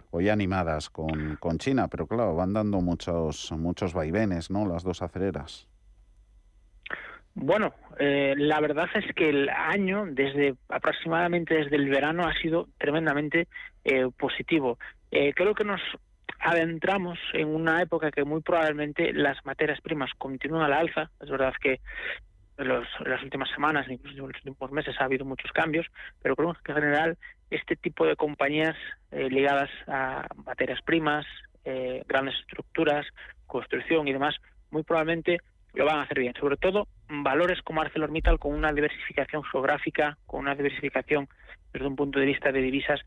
[0.09, 4.65] Hoy animadas con, con China, pero claro, van dando muchos, muchos vaivenes, ¿no?
[4.65, 5.67] Las dos acereras.
[7.39, 12.67] Bueno, eh, la verdad es que el año, desde aproximadamente desde el verano, ha sido
[12.79, 13.47] tremendamente
[13.83, 14.79] eh, positivo.
[15.11, 15.79] Eh, creo que nos
[16.39, 21.11] adentramos en una época que muy probablemente las materias primas continúan a la alza.
[21.21, 21.79] Es verdad que
[22.57, 25.85] en, los, en las últimas semanas, incluso en los últimos meses, ha habido muchos cambios,
[26.23, 27.17] pero creo que en general
[27.51, 28.75] este tipo de compañías
[29.11, 31.25] eh, ligadas a materias primas,
[31.65, 33.05] eh, grandes estructuras,
[33.45, 34.35] construcción y demás,
[34.71, 35.37] muy probablemente
[35.77, 36.33] lo van a hacer bien.
[36.39, 41.27] Sobre todo valores como ArcelorMittal con una diversificación geográfica, con una diversificación
[41.71, 42.99] desde un punto de vista de divisas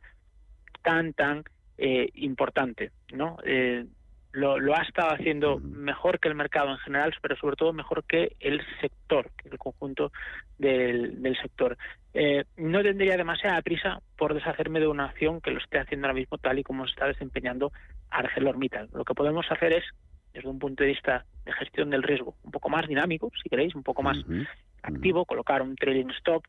[0.83, 1.45] tan, tan
[1.79, 3.39] eh, importante, ¿no?
[3.45, 3.85] Eh,
[4.33, 8.05] lo, lo, ha estado haciendo mejor que el mercado en general, pero sobre todo mejor
[8.05, 10.13] que el sector, que el conjunto
[10.59, 11.77] del, del sector.
[12.15, 16.19] Eh, no tendría demasiada prisa por deshacerme de una acción que lo esté haciendo ahora
[16.19, 17.73] mismo tal y como se está desempeñando
[18.11, 18.89] ArcelorMittal.
[18.93, 19.85] Lo que podemos hacer es,
[20.33, 23.75] desde un punto de vista de gestión del riesgo, un poco más dinámico, si queréis,
[23.75, 24.49] un poco más uh -huh.
[24.83, 26.45] activo, colocar un trailing stop,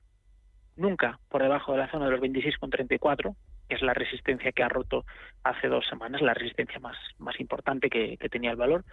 [0.75, 3.35] nunca por debajo de la zona de los 26,34,
[3.67, 5.05] que es la resistencia que ha roto
[5.43, 8.83] hace dos semanas, la resistencia más, más importante que, que, tenía el valor,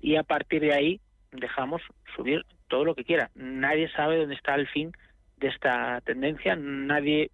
[0.00, 1.00] y a partir de ahí
[1.32, 1.82] dejamos
[2.16, 3.30] subir todo lo que quiera.
[3.34, 4.92] Nadie sabe dónde está el fin
[5.36, 7.30] de esta tendencia, nadie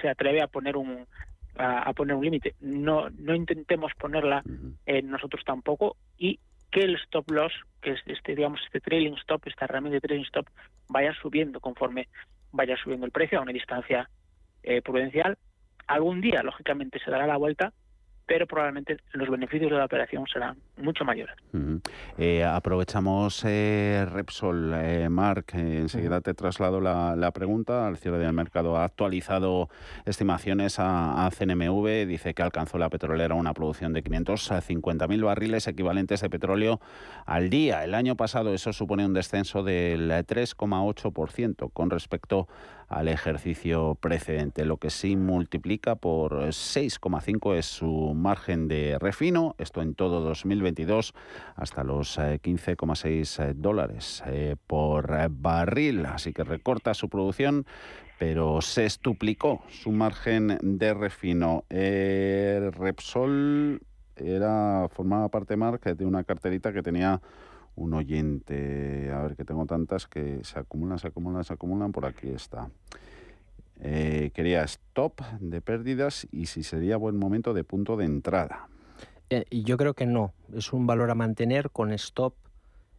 [0.00, 1.06] se atreve a poner un
[1.56, 2.54] a, a poner un límite.
[2.60, 4.42] No, no intentemos ponerla
[4.86, 6.38] eh, nosotros tampoco y
[6.70, 10.24] que el stop loss, que es este, digamos, este trailing stop, esta herramienta de trailing
[10.26, 10.46] stop,
[10.88, 12.08] vaya subiendo conforme
[12.50, 14.08] vaya subiendo el precio a una distancia
[14.62, 15.38] eh, prudencial.
[15.86, 17.72] Algún día, lógicamente, se dará la vuelta
[18.26, 21.34] pero probablemente los beneficios de la operación serán mucho mayores.
[22.18, 27.86] Eh, aprovechamos eh, Repsol, eh, Mark, enseguida te traslado la, pregunta.
[27.86, 29.68] Al cierre del mercado ha actualizado
[30.04, 36.30] estimaciones a, CNMV, dice que alcanzó la petrolera una producción de 550.000 barriles equivalentes de
[36.30, 36.80] petróleo
[37.26, 37.84] al día.
[37.84, 42.48] El año pasado eso supone un descenso del 3,8% con respecto
[42.92, 44.66] al ejercicio precedente.
[44.66, 51.14] Lo que sí multiplica por 6,5 es su margen de refino, esto en todo 2022
[51.56, 57.66] hasta los 15,6 eh, dólares eh, por barril, así que recorta su producción
[58.18, 61.64] pero se estuplicó su margen de refino.
[61.68, 63.80] Repsol
[64.14, 67.20] era formaba parte de una carterita que tenía
[67.76, 72.06] un oyente, a ver que tengo tantas que se acumulan, se acumulan, se acumulan, por
[72.06, 72.68] aquí está.
[73.80, 78.68] Eh, quería stop de pérdidas y si sería buen momento de punto de entrada.
[79.30, 82.34] Eh, yo creo que no, es un valor a mantener con stop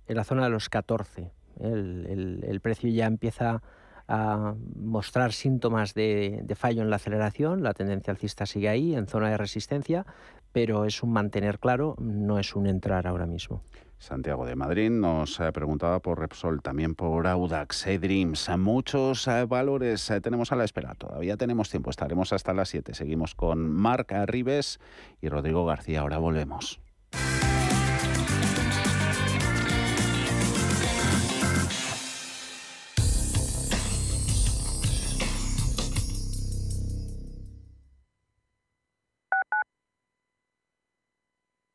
[0.07, 1.31] en la zona de los 14.
[1.59, 3.61] El, precio ya empieza
[4.07, 9.07] a mostrar síntomas de, de, fallo en la aceleración, la tendencia alcista sigue ahí, en
[9.07, 10.05] zona de resistencia,
[10.51, 13.61] pero es un mantener claro, no es un entrar ahora mismo.
[13.97, 18.49] Santiago de Madrid nos eh, preguntaba por Repsol, también por Audax, Dreams.
[18.57, 20.93] Muchos eh, valores eh, tenemos a la espera.
[20.95, 22.93] Todavía tenemos tiempo, estaremos hasta las 7.
[22.93, 24.79] Seguimos con Marc Arribes
[25.21, 26.01] y Rodrigo García.
[26.01, 26.82] Ahora volvemos.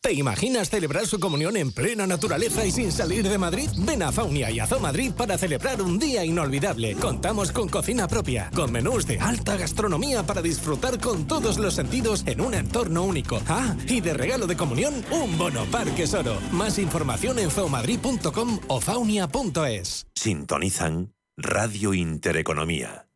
[0.00, 3.68] ¿Te imaginas celebrar su comunión en plena naturaleza y sin salir de Madrid?
[3.78, 6.94] Ven a Faunia y a Zoo Madrid para celebrar un día inolvidable.
[6.94, 12.22] Contamos con cocina propia, con menús de alta gastronomía para disfrutar con todos los sentidos
[12.26, 13.42] en un entorno único.
[13.48, 16.38] Ah, y de regalo de comunión, un bono Parque Soro.
[16.52, 20.06] Más información en zoomadrid.com o faunia.es.
[20.14, 23.07] Sintonizan Radio Intereconomía.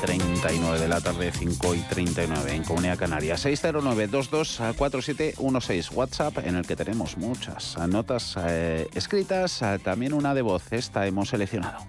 [0.00, 3.34] 39 de la tarde, 5 y 39 en Comunidad Canaria.
[3.34, 10.72] 609-224716 WhatsApp en el que tenemos muchas notas eh, escritas, eh, también una de voz.
[10.72, 11.84] Esta hemos seleccionado.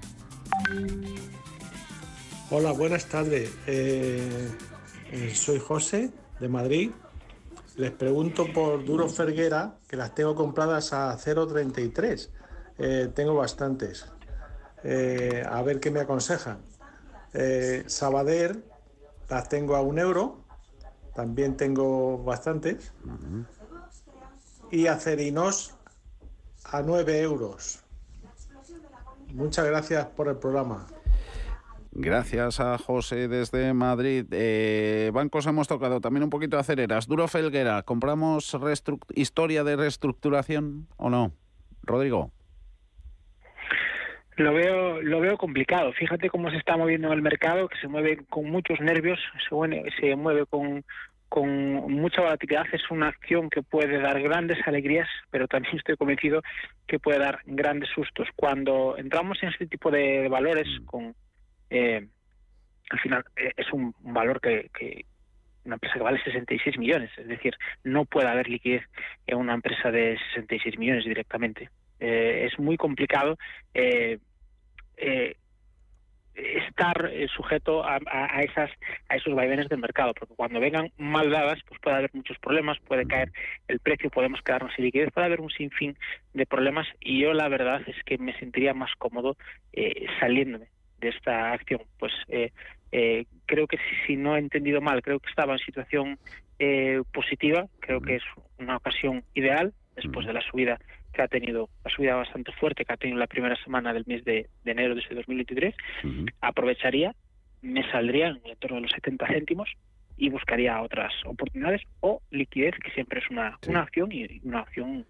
[2.50, 3.50] Hola, buenas tardes.
[3.66, 4.52] Eh,
[5.34, 6.92] soy José de Madrid.
[7.78, 13.14] Les pregunto por Duro Ferguera, que las tengo compradas a 0,33.
[13.14, 14.06] tengo bastantes.
[14.84, 16.71] a ver qué me aconsejan.
[17.34, 18.64] Eh, Sabader
[19.30, 20.44] las tengo a un euro,
[21.16, 22.94] también tengo bastantes.
[24.70, 25.76] Y Acerinos
[26.66, 27.80] a nueve euros.
[29.34, 30.88] Muchas gracias por el programa.
[31.94, 34.26] Gracias a José desde Madrid.
[34.32, 37.06] Eh, bancos hemos tocado también un poquito de acereras.
[37.06, 38.56] Duro Felguera, ¿compramos
[39.14, 41.34] historia de reestructuración o no?
[41.84, 42.32] Rodrigo.
[44.42, 45.94] Lo veo, lo veo complicado.
[45.94, 49.84] Fíjate cómo se está moviendo el mercado, que se mueve con muchos nervios, se mueve,
[50.00, 50.84] se mueve con,
[51.30, 51.48] con
[51.94, 52.66] mucha volatilidad.
[52.72, 56.42] Es una acción que puede dar grandes alegrías, pero también estoy convencido
[56.88, 58.30] que puede dar grandes sustos.
[58.36, 61.14] Cuando entramos en este tipo de valores, con
[61.70, 62.08] eh,
[62.90, 65.06] al final eh, es un valor que, que
[65.66, 68.84] una empresa que vale 66 millones, es decir, no puede haber liquidez
[69.28, 71.70] en una empresa de 66 millones directamente.
[72.00, 73.38] Eh, es muy complicado
[73.76, 74.18] eh,
[75.02, 75.36] eh,
[76.34, 77.98] estar sujeto a,
[78.42, 78.72] esas
[79.10, 82.80] a esos vaivenes del mercado porque cuando vengan mal dadas pues puede haber muchos problemas
[82.80, 83.34] puede caer
[83.68, 85.98] el precio podemos quedarnos sin liquidez puede haber un sinfín
[86.34, 89.36] de problemas y yo la verdad es que me sentiría más cómodo
[90.22, 90.68] saliéndome
[91.00, 91.82] de esta acción.
[92.00, 92.14] Pues
[93.46, 96.20] creo que si, si, no he entendido mal creo que estaba en situación
[97.12, 98.24] positiva creo que es
[98.58, 100.80] una ocasión ideal después de la subida
[101.12, 104.24] que ha tenido una subida bastante fuerte que ha tenido la primera semana del mes
[104.24, 105.76] de, enero de este 2023,
[106.42, 107.16] aprovecharía,
[107.62, 109.70] me saldría en el entorno de los 70 céntimos
[110.18, 115.06] y buscaría otras oportunidades o liquidez, que siempre es una, una opción y una opción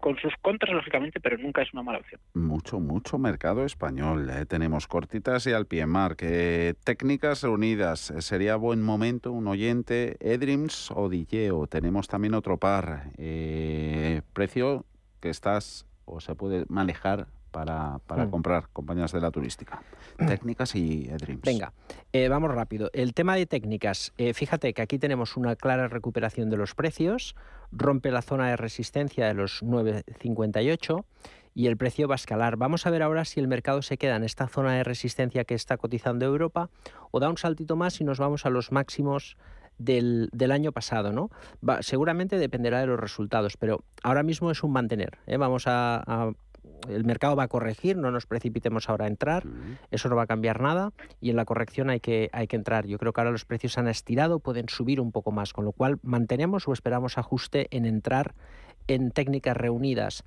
[0.00, 2.20] con sus contras, lógicamente, pero nunca es una mala opción.
[2.34, 4.28] Mucho, mucho mercado español.
[4.30, 4.46] ¿eh?
[4.46, 6.16] Tenemos cortitas y al pie mar.
[6.16, 8.10] Que técnicas reunidas.
[8.10, 10.16] Eh, sería buen momento un oyente.
[10.20, 11.66] Edrims o Dilleo.
[11.66, 13.12] Tenemos también otro par.
[13.18, 14.86] Eh, precio
[15.20, 18.30] que estás o se puede manejar para, para mm.
[18.30, 19.82] comprar compañías de la turística.
[20.16, 21.42] Técnicas y Dreams.
[21.42, 21.72] Venga,
[22.12, 22.90] eh, vamos rápido.
[22.92, 27.34] El tema de técnicas, eh, fíjate que aquí tenemos una clara recuperación de los precios,
[27.72, 31.04] rompe la zona de resistencia de los 9,58
[31.54, 32.56] y el precio va a escalar.
[32.56, 35.54] Vamos a ver ahora si el mercado se queda en esta zona de resistencia que
[35.54, 36.70] está cotizando Europa
[37.10, 39.36] o da un saltito más y nos vamos a los máximos
[39.80, 41.30] del, del año pasado, ¿no?
[41.80, 45.18] seguramente dependerá de los resultados, pero ahora mismo es un mantener.
[45.26, 45.36] ¿eh?
[45.38, 46.32] Vamos a,
[46.88, 49.44] el mercado va a corregir, no nos precipitemos ahora a entrar,
[49.90, 52.86] eso no va a cambiar nada y en la corrección hay que, hay que entrar.
[52.86, 55.72] Yo creo que ahora los precios han estirado, pueden subir un poco más, con lo
[55.72, 58.34] cual mantenemos o esperamos ajuste en entrar
[58.86, 60.24] en técnicas reunidas.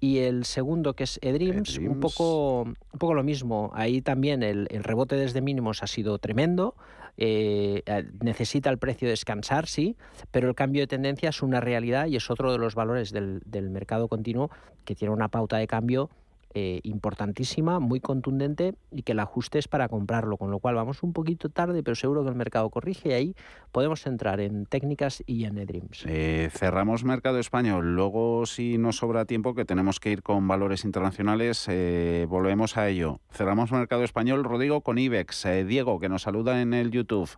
[0.00, 3.70] Y el segundo, que es eDreams, Un, poco, un poco lo mismo.
[3.74, 6.74] Ahí también el, el rebote desde mínimos ha sido tremendo.
[7.18, 7.82] Eh,
[8.22, 9.96] necesita el precio descansar, sí,
[10.30, 13.42] pero el cambio de tendencia es una realidad y es otro de los valores del,
[13.44, 14.50] del mercado continuo
[14.86, 16.08] que tiene una pauta de cambio
[16.52, 21.02] eh, importantísima, muy contundente y que el ajuste es para comprarlo, con lo cual vamos
[21.04, 23.34] un poquito tarde, pero seguro que el mercado corrige y ahí
[23.70, 25.60] podemos entrar en técnicas y en.
[26.06, 30.84] Eh, cerramos mercado español, luego si nos sobra tiempo que tenemos que ir con valores
[30.84, 33.20] internacionales, eh, volvemos a ello.
[33.30, 35.46] Cerramos mercado español, Rodrigo, con IBEX.
[35.66, 37.30] Diego, que nos saluda en el YouTube.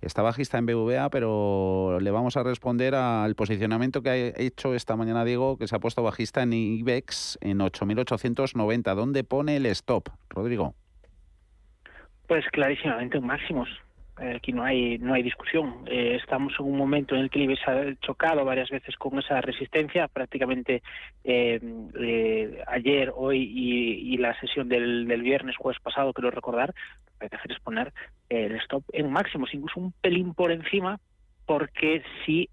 [0.00, 4.94] Está bajista en BVA, pero le vamos a responder al posicionamiento que ha hecho esta
[4.94, 8.94] mañana Diego, que se ha puesto bajista en IBEX en 8.890.
[8.94, 10.74] ¿Dónde pone el stop, Rodrigo?
[12.28, 13.68] Pues clarísimamente en máximos.
[14.20, 15.84] Eh, aquí no hay no hay discusión.
[15.86, 19.40] Eh, estamos en un momento en el que el ha chocado varias veces con esa
[19.40, 20.08] resistencia.
[20.08, 20.82] Prácticamente
[21.24, 27.24] eh, ayer, hoy y, la sesión del, del, viernes, jueves pasado, quiero recordar, lo que
[27.24, 27.92] hay que hacer es poner
[28.28, 30.98] el stop en máximos, incluso un pelín por encima,
[31.46, 32.48] porque si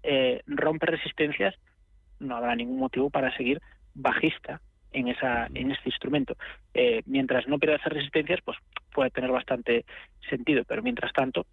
[0.46, 1.54] rompe resistencias
[2.20, 3.60] no habrá ningún motivo para seguir
[3.94, 4.60] bajista
[4.92, 6.36] en esa en este instrumento.
[7.04, 8.56] mientras no pierda esas resistencias, pues
[8.92, 9.84] puede tener bastante
[10.30, 11.46] sentido, pero mientras tanto,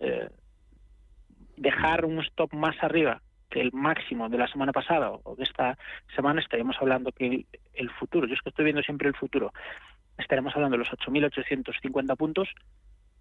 [0.00, 0.28] eh,
[1.56, 5.78] dejar un stop más arriba que el máximo de la semana pasada o de esta
[6.14, 9.52] semana, estaríamos hablando que el, futuro, yo es que estoy viendo siempre el futuro,
[10.18, 12.48] estaremos hablando de los 8.850 puntos,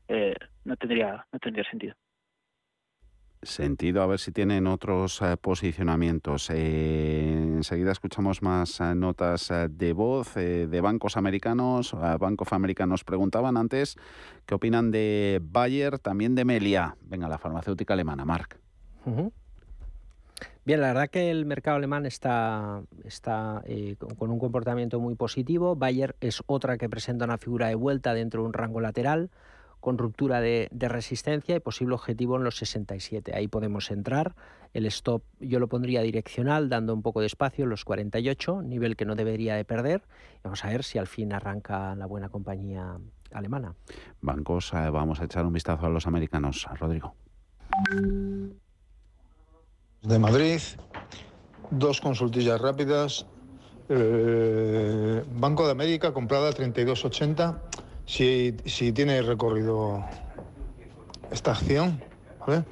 [0.10, 1.96] eh, no tendría no tendría sentido
[3.42, 6.50] sentido, a ver si tienen otros eh, posicionamientos.
[6.50, 11.96] Eh, enseguida escuchamos más eh, notas de voz de bancos americanos.
[12.20, 13.96] bancos americanos preguntaban antes
[14.46, 16.96] qué opinan de Bayer, también de Melia.
[17.02, 18.60] Venga, la farmacéutica alemana, Marc.
[20.66, 23.64] Bien, la verdad que el mercado alemán está, está
[24.18, 25.76] con un comportamiento muy positivo.
[25.76, 29.30] Bayer es otra que presenta una figura de vuelta dentro de un rango lateral
[29.80, 33.34] con ruptura de, resistencia y posible objetivo en los 67.
[33.36, 34.36] Ahí podemos entrar.
[34.74, 38.96] El stop yo lo pondría direccional, dando un poco de espacio en los 48, nivel
[38.96, 40.04] que no debería de perder.
[40.44, 42.98] Vamos a ver si al fin arranca la buena compañía
[43.32, 43.76] alemana.
[44.22, 46.68] Bancos, eh, vamos a echar un vistazo a los americanos.
[46.80, 47.16] Rodrigo.
[50.02, 50.60] De Madrid,
[51.72, 53.26] dos consultillas rápidas.
[53.90, 60.04] Eh, Banco de América comprada 32.80 si, si tiene recorrido
[61.30, 62.02] esta acción,
[62.40, 62.64] ¿vale?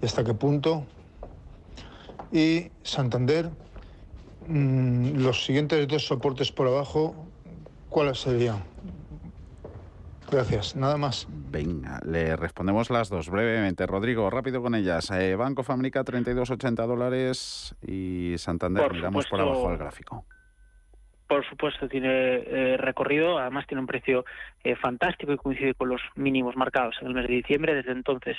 [0.00, 0.86] Y hasta qué punto.
[2.32, 3.50] Y Santander,
[4.46, 7.14] mm, los siguientes dos soportes por abajo,
[7.90, 8.62] ¿cuáles serían?
[10.30, 11.26] Gracias, nada más.
[11.28, 13.84] Venga, le respondemos las dos brevemente.
[13.84, 15.10] Rodrigo, rápido con ellas.
[15.10, 20.24] Eh, Banco of America, 32,80 dólares y Santander, Por miramos por abajo al gráfico.
[21.30, 24.24] Por supuesto tiene eh, recorrido, además tiene un precio
[24.64, 28.36] eh, fantástico y coincide con los mínimos marcados en el mes de diciembre, desde entonces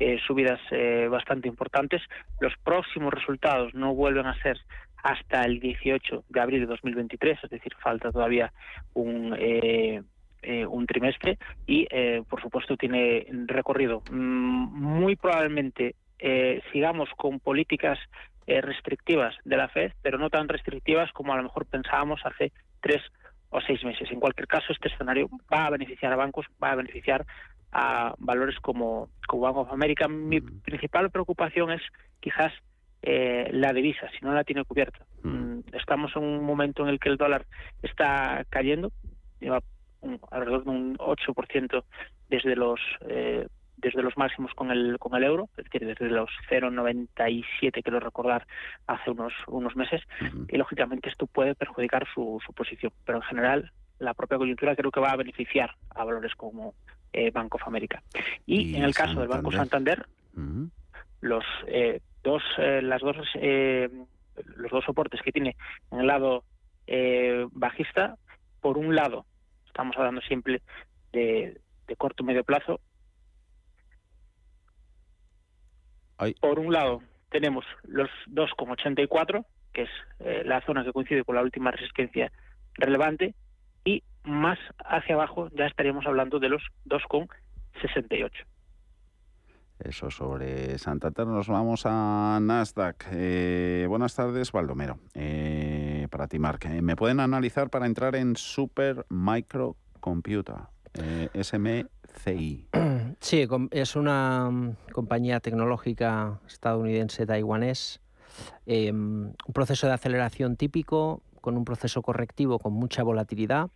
[0.00, 2.02] eh, subidas eh, bastante importantes.
[2.40, 4.58] Los próximos resultados no vuelven a ser
[5.04, 8.52] hasta el 18 de abril de 2023, es decir, falta todavía
[8.94, 10.02] un, eh,
[10.42, 14.02] eh, un trimestre y, eh, por supuesto, tiene recorrido.
[14.10, 18.00] Mm, muy probablemente eh, sigamos con políticas
[18.46, 22.52] eh, restrictivas de la Fed, pero no tan restrictivas como a lo mejor pensábamos hace
[22.80, 23.02] tres
[23.50, 24.10] o seis meses.
[24.10, 27.24] En cualquier caso, este escenario va a beneficiar a bancos, va a beneficiar
[27.70, 30.08] a valores como, como Bank of America.
[30.08, 31.82] Mi principal preocupación es
[32.20, 32.52] quizás
[33.02, 35.04] eh, la divisa, si no la tiene cubierta.
[35.22, 37.46] Mm, Estamos en un momento en el que el dólar
[37.82, 38.92] está cayendo,
[39.40, 39.60] lleva
[40.00, 41.84] un- alrededor de un 8%
[42.28, 43.46] desde los eh,
[43.82, 48.46] desde los máximos con el con el euro, es decir, desde los 0,97 quiero recordar
[48.86, 50.00] hace unos unos meses
[50.48, 54.90] y lógicamente esto puede perjudicar su, su posición, pero en general la propia coyuntura creo
[54.90, 56.74] que va a beneficiar a valores como
[57.12, 58.02] eh, Bank of America.
[58.46, 60.06] Y, Y en el caso del Banco Santander.
[61.20, 63.88] Los eh, dos eh, las dos eh,
[64.56, 65.56] los dos soportes que tiene
[65.90, 66.44] en el lado
[66.86, 68.16] eh, bajista
[68.60, 69.26] por un lado
[69.66, 70.62] estamos hablando siempre
[71.12, 72.80] de, de corto medio plazo
[76.40, 81.42] por un lado tenemos los 2,84 que es eh, la zona que coincide con la
[81.42, 82.30] última resistencia
[82.74, 83.34] relevante
[83.84, 88.30] y más hacia abajo ya estaríamos hablando de los 2,68
[89.80, 91.26] Eso sobre Santander.
[91.26, 93.06] Nos vamos a Nasdaq.
[93.12, 94.98] Eh, buenas tardes, Baldomero.
[95.14, 96.66] Eh, para ti, Marc.
[96.66, 100.56] Eh, ¿Me pueden analizar para entrar en Super Micro Computer?
[100.94, 102.68] Eh, SMCI.
[103.20, 108.00] Sí, es una mm, compañía tecnológica estadounidense taiwanés.
[108.66, 113.68] eh, un proceso de aceleración típico, con un proceso correctivo con mucha volatilidad.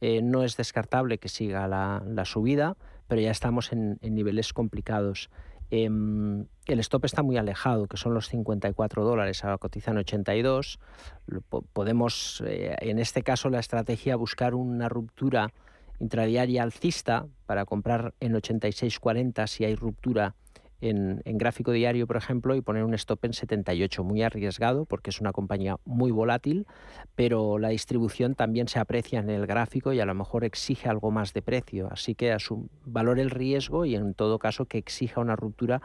[0.00, 2.76] Eh, no es descartable que siga la, la subida,
[3.06, 5.30] pero ya estamos en, en niveles complicados.
[5.70, 10.78] Em, el stop está muy alejado, que son los 54 dólares, ahora cotizan 82.
[11.26, 15.52] Lo po- podemos, eh, en este caso, la estrategia buscar una ruptura
[16.00, 20.34] intradiaria alcista para comprar en 86.40 si hay ruptura
[20.82, 24.02] en, gráfico diario, por ejemplo, y poner un stop en 78.
[24.04, 26.66] Muy arriesgado porque es una compañía muy volátil,
[27.14, 31.10] pero la distribución también se aprecia en el gráfico y a lo mejor exige algo
[31.10, 31.88] más de precio.
[31.90, 32.36] Así que
[32.84, 35.80] valore el riesgo y en todo caso que exija una ruptura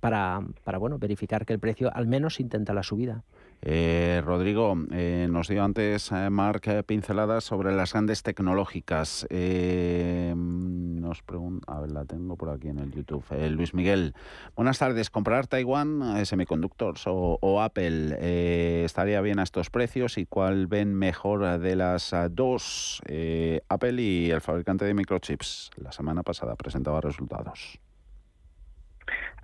[0.00, 3.24] para, para bueno, verificar que el precio al menos intenta la subida.
[3.60, 9.26] Eh, Rodrigo, eh, nos dio antes eh, Marc eh, pinceladas sobre las grandes tecnológicas.
[9.30, 13.24] Eh, nos pregunta, a ver, la tengo por aquí en el YouTube.
[13.30, 14.14] Eh, Luis Miguel,
[14.54, 15.10] buenas tardes.
[15.10, 20.18] ¿Comprar Taiwan eh, Semiconductors o, o Apple estaría bien a estos precios?
[20.18, 23.02] ¿Y cuál ven mejor de las dos?
[23.68, 25.70] Apple y el fabricante de microchips.
[25.76, 27.80] La semana pasada presentaba resultados.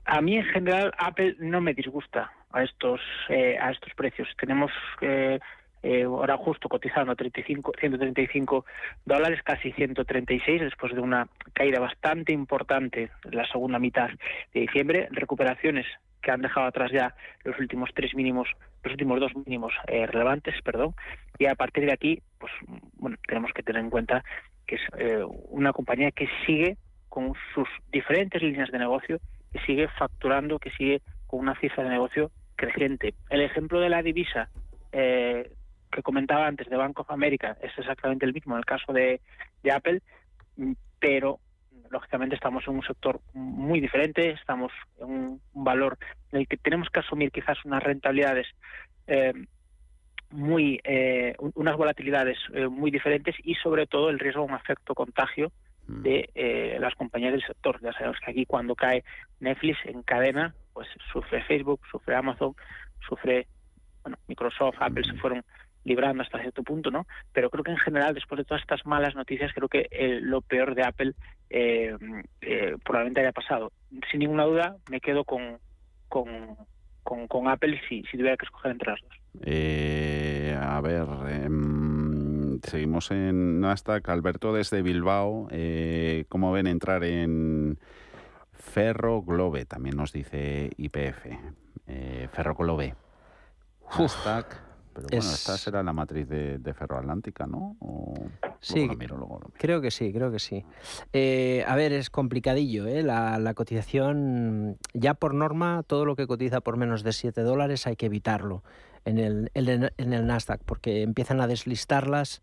[0.05, 4.29] A mí en general Apple no me disgusta a estos eh, a estos precios.
[4.39, 5.39] Tenemos eh,
[5.85, 8.65] eh, ahora justo cotizando a 35, 135
[9.05, 14.09] dólares, casi 136 después de una caída bastante importante en la segunda mitad
[14.55, 15.85] de diciembre, recuperaciones
[16.23, 18.49] que han dejado atrás ya los últimos tres mínimos,
[18.83, 20.95] los últimos dos mínimos eh, relevantes, perdón,
[21.39, 22.51] y a partir de aquí, pues
[22.95, 24.25] bueno, tenemos que tener en cuenta
[24.67, 26.79] que es eh, una compañía que sigue
[27.11, 29.21] con sus diferentes líneas de negocio,
[29.53, 33.15] que sigue facturando, que sigue con una cifra de negocio creciente.
[33.31, 34.49] El ejemplo de la divisa
[34.93, 35.51] eh,
[35.91, 39.21] que comentaba antes de Bank of America es exactamente el mismo en el caso de,
[39.63, 40.03] de Apple,
[40.57, 41.41] mm, pero
[41.91, 45.97] lógicamente estamos en un sector muy diferente, estamos en un, valor
[46.33, 48.47] en el que tenemos que asumir quizás unas rentabilidades
[49.07, 49.33] eh,
[50.35, 54.59] muy eh, un- unas volatilidades eh, muy diferentes y sobre todo el riesgo de un
[54.59, 55.53] efecto contagio
[56.03, 57.81] de eh, las compañías del sector.
[57.81, 59.05] Ya sabemos que aquí cuando cae
[59.41, 62.55] Netflix en cadena, pues sufre Facebook, sufre Amazon,
[63.09, 63.47] sufre
[64.03, 65.43] bueno, Microsoft, Apple se fueron
[65.85, 67.07] librando hasta cierto punto, ¿no?
[67.33, 70.41] Pero creo que en general, después de todas estas malas noticias, creo que eh, lo
[70.41, 71.13] peor de Apple
[71.51, 71.95] eh,
[72.41, 73.71] eh, probablemente haya pasado.
[74.11, 75.59] Sin ninguna duda, me quedo con,
[76.09, 76.57] con,
[77.03, 79.13] con, con Apple si, si tuviera que escoger entre las dos.
[79.43, 84.09] Eh, a ver, em, seguimos en Nasdaq.
[84.09, 87.79] Alberto desde Bilbao, eh, ¿cómo ven entrar en
[88.53, 89.65] Ferro Globe?
[89.65, 91.27] También nos dice IPF.
[91.87, 92.95] Eh, Ferro Globe.
[93.99, 94.65] Nasdaq.
[94.95, 97.77] Pero bueno, esta será la matriz de, de Ferroatlántica, ¿no?
[98.61, 98.89] sí,
[99.59, 100.65] creo que sí, creo que sí.
[101.13, 103.03] Eh, a ver, es complicadillo, ¿eh?
[103.03, 107.89] La, la, cotización, ya por norma, todo lo que cotiza por menos de 7 dólares
[107.89, 108.63] hay que evitarlo
[109.05, 112.43] en el, en el Nasdaq, porque empiezan a deslistarlas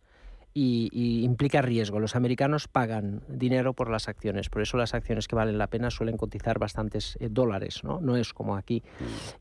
[0.53, 1.99] y, implica riesgo.
[1.99, 5.89] Los americanos pagan dinero por las acciones, por eso las acciones que valen la pena
[5.89, 8.01] suelen cotizar bastantes eh, dólares, ¿no?
[8.01, 8.83] no es como aquí.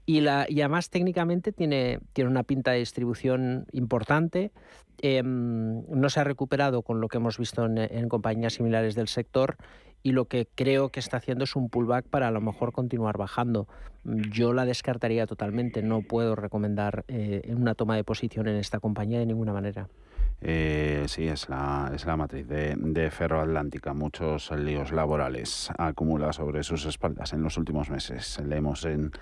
[0.07, 4.53] Y, la, y además técnicamente tiene, tiene una pinta de distribución importante,
[4.99, 9.09] em, no se ha recuperado con lo que hemos visto en, en compañías similares del
[9.09, 9.57] sector
[10.03, 13.19] y lo que creo que está haciendo es un pullback para a lo mejor continuar
[13.19, 13.69] bajando.
[14.05, 19.19] Yo la descartaría totalmente, no puedo recomendar eh, una toma de posición en esta compañía
[19.19, 19.89] de ninguna manera.
[20.43, 23.93] Eh, sí, es la, es la matriz de, de Ferroatlántica.
[23.93, 28.41] Muchos líos laborales acumula sobre sus espaldas en los últimos meses.
[28.47, 29.13] Leemos en,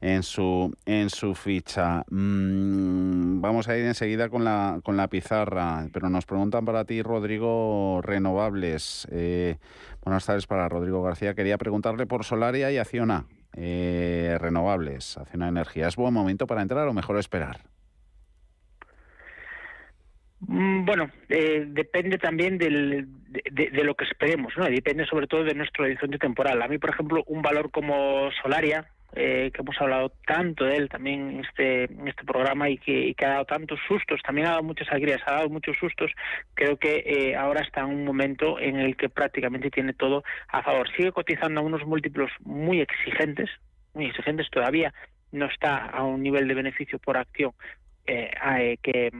[0.00, 2.04] en, su, en su ficha.
[2.10, 3.13] Mm,
[3.44, 8.00] vamos a ir enseguida con la, con la pizarra, pero nos preguntan para ti, Rodrigo,
[8.02, 9.06] renovables.
[9.12, 9.56] Eh,
[10.02, 11.34] buenas tardes para Rodrigo García.
[11.34, 13.26] Quería preguntarle por Solaria y Acciona.
[13.56, 15.88] Eh, renovables, Acciona Energía.
[15.88, 17.60] ¿Es buen momento para entrar o mejor esperar?
[20.40, 24.64] Mm, bueno, eh, depende también del, de, lo que esperemos, ¿no?
[24.64, 26.62] Depende sobre todo de nuestro horizonte temporal.
[26.62, 30.88] A mí, por ejemplo, un valor como Solaria, eh, que hemos hablado tanto de él
[30.88, 34.88] también en este, este programa y que, ha dado tantos sustos, también ha dado muchas
[34.90, 36.10] alegrías, ha dado muchos sustos,
[36.54, 40.62] creo que eh, ahora está en un momento en el que prácticamente tiene todo a
[40.62, 40.88] favor.
[40.96, 43.50] Sigue cotizando a unos múltiplos muy exigentes,
[43.94, 44.92] muy exigentes todavía,
[45.32, 47.52] no está a un nivel de beneficio por acción
[48.04, 49.10] que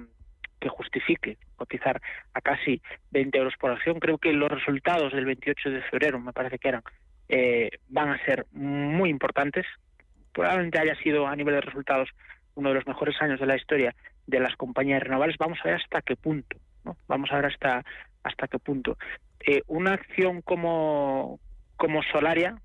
[0.64, 2.00] que justifique cotizar
[2.32, 2.80] a casi
[3.10, 4.00] 20 euros por acción.
[4.00, 6.82] Creo que los resultados del 28 de febrero, me parece que eran,
[7.28, 9.66] eh, van a ser muy importantes.
[10.34, 12.10] Probablemente haya sido a nivel de resultados
[12.56, 13.94] uno de los mejores años de la historia
[14.26, 15.38] de las compañías renovables.
[15.38, 16.58] Vamos a ver hasta qué punto.
[16.84, 16.96] ¿no?
[17.08, 17.84] Vamos a ver hasta
[18.24, 18.96] hasta qué punto.
[19.46, 21.38] Eh, una acción como
[21.76, 22.56] como Solaria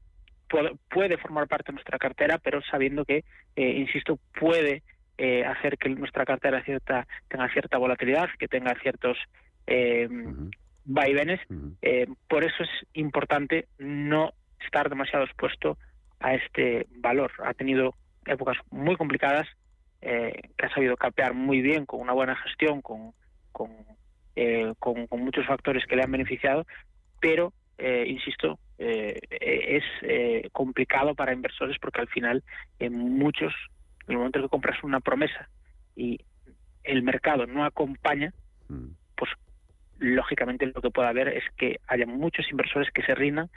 [0.48, 3.24] puede, puede, formar parte de nuestra cartera, pero sabiendo que,
[3.56, 4.84] eh, insisto, puede
[5.18, 9.18] eh, hacer que nuestra cartera cierta, tenga cierta volatilidad, que tenga ciertos
[10.86, 11.40] vaivenes.
[12.28, 15.78] Por eso es importante no estar demasiado expuesto
[16.20, 17.32] a este valor.
[17.44, 17.96] Ha tenido
[18.26, 19.48] épocas muy complicadas,
[20.02, 23.12] que ha sabido capear muy bien con una buena gestión, con,
[23.52, 23.70] con,
[24.80, 26.66] con, muchos factores que le han beneficiado,
[27.20, 29.84] pero, insisto, es
[30.54, 32.44] complicado para inversores porque al final
[32.90, 33.54] muchos
[34.10, 35.50] en el momento que compras una promesa
[35.96, 36.20] y
[36.84, 38.34] el mercado no acompaña,
[38.68, 38.88] mm.
[39.16, 39.32] pues
[40.00, 43.50] lógicamente lo que puede haber es que haya muchos inversores que se rindan,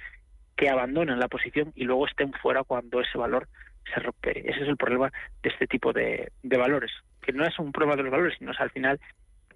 [0.63, 3.49] que abandonen la posición y luego estén fuera cuando ese valor
[3.93, 4.49] se rompe.
[4.49, 8.05] Ese es el problema de este tipo de, valores, que no es un problema de
[8.05, 9.01] los valores, sino es al final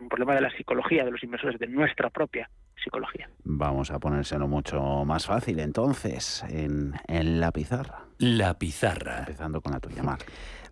[0.01, 2.51] un problema de la psicología de los inversores, de nuestra propia
[2.83, 3.31] psicología.
[3.45, 8.01] Vamos a ponérselo mucho más fácil entonces en, en la pizarra.
[8.19, 9.21] La pizarra.
[9.21, 10.27] Empezando con la tuya, Marc.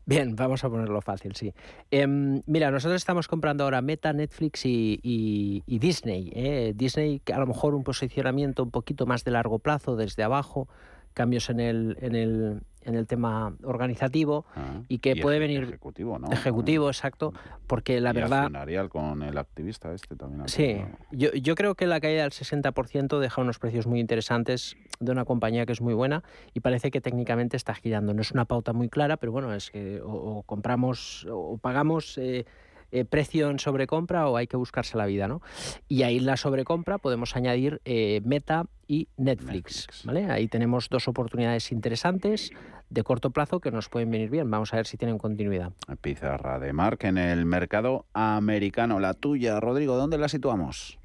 [0.06, 1.54] Bien, vamos a ponerlo fácil, sí.
[1.90, 6.30] Em, mira, nosotros estamos comprando ahora Meta, Netflix y, Disney.
[6.34, 6.72] ¿eh?
[6.76, 10.68] Disney, a lo mejor un posicionamiento un poquito más de largo plazo, desde abajo,
[11.14, 16.18] cambios en el, en el, en el tema organizativo ah, y que puede venir ejecutivo,
[16.18, 16.30] ¿no?
[16.30, 17.32] Ejecutivo, exacto,
[17.66, 18.50] porque la verdad
[18.88, 20.48] con el activista este también.
[20.48, 25.12] Sí, yo, yo creo que la caída del 60% deja unos precios muy interesantes de
[25.12, 26.22] una compañía que es muy buena
[26.52, 28.14] y parece que técnicamente está girando.
[28.14, 32.44] No es una pauta muy clara, pero bueno, es que o, compramos o pagamos eh,
[32.92, 35.42] eh, precio en sobrecompra o hay que buscarse la vida, ¿no?
[35.88, 40.30] Y ahí la sobrecompra podemos añadir eh, Meta y Netflix, ¿vale?
[40.30, 42.52] Ahí tenemos dos oportunidades interesantes
[42.94, 44.50] de corto plazo que nos pueden venir bien.
[44.50, 45.72] Vamos a ver si tienen continuidad.
[46.00, 49.00] Pizarra de Mark en el mercado americano.
[49.00, 50.98] La tuya, Rodrigo, ¿dónde la situamos?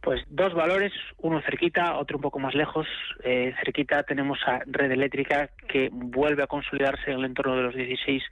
[0.00, 2.86] Pues dos valores, uno cerquita, otro un poco más lejos.
[3.22, 7.74] Eh, cerquita tenemos a Red Eléctrica que vuelve a consolidarse en el entorno de los
[7.74, 8.22] 16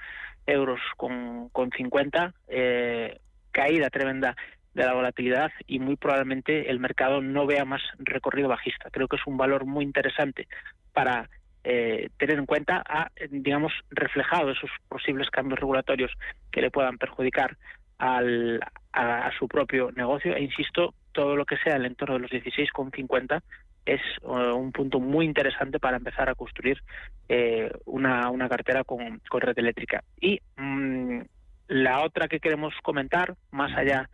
[0.46, 3.18] euros con, con 50, eh,
[3.52, 4.34] caída tremenda
[4.72, 8.88] de la volatilidad y muy probablemente el mercado no vea más recorrido bajista.
[8.90, 10.48] Creo que es un valor muy interesante
[10.94, 11.28] para
[11.70, 16.10] eh, tener en cuenta, ha, digamos, reflejado esos posibles cambios regulatorios
[16.50, 17.58] que le puedan perjudicar
[17.98, 18.58] al,
[18.90, 20.34] a, su propio negocio.
[20.34, 23.42] E insisto, todo lo que sea el entorno de los 16,50
[23.84, 26.82] es uh, un punto muy interesante para empezar a construir
[27.28, 30.02] eh, una, una, cartera con, con, red eléctrica.
[30.18, 31.20] Y mm,
[31.68, 34.08] la otra que queremos comentar, más allá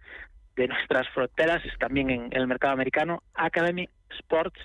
[0.56, 3.88] de nuestras fronteras, también en, el mercado americano, Academy
[4.18, 4.58] Sports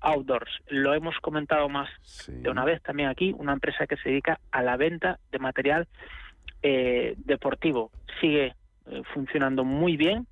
[0.00, 0.50] Outdoors.
[0.68, 1.88] Lo hemos comentado más
[2.26, 5.88] de una vez también aquí, una empresa que se dedica a la venta de material
[6.62, 7.90] eh, deportivo.
[8.20, 8.54] Sigue
[8.86, 10.26] eh, funcionando muy bien,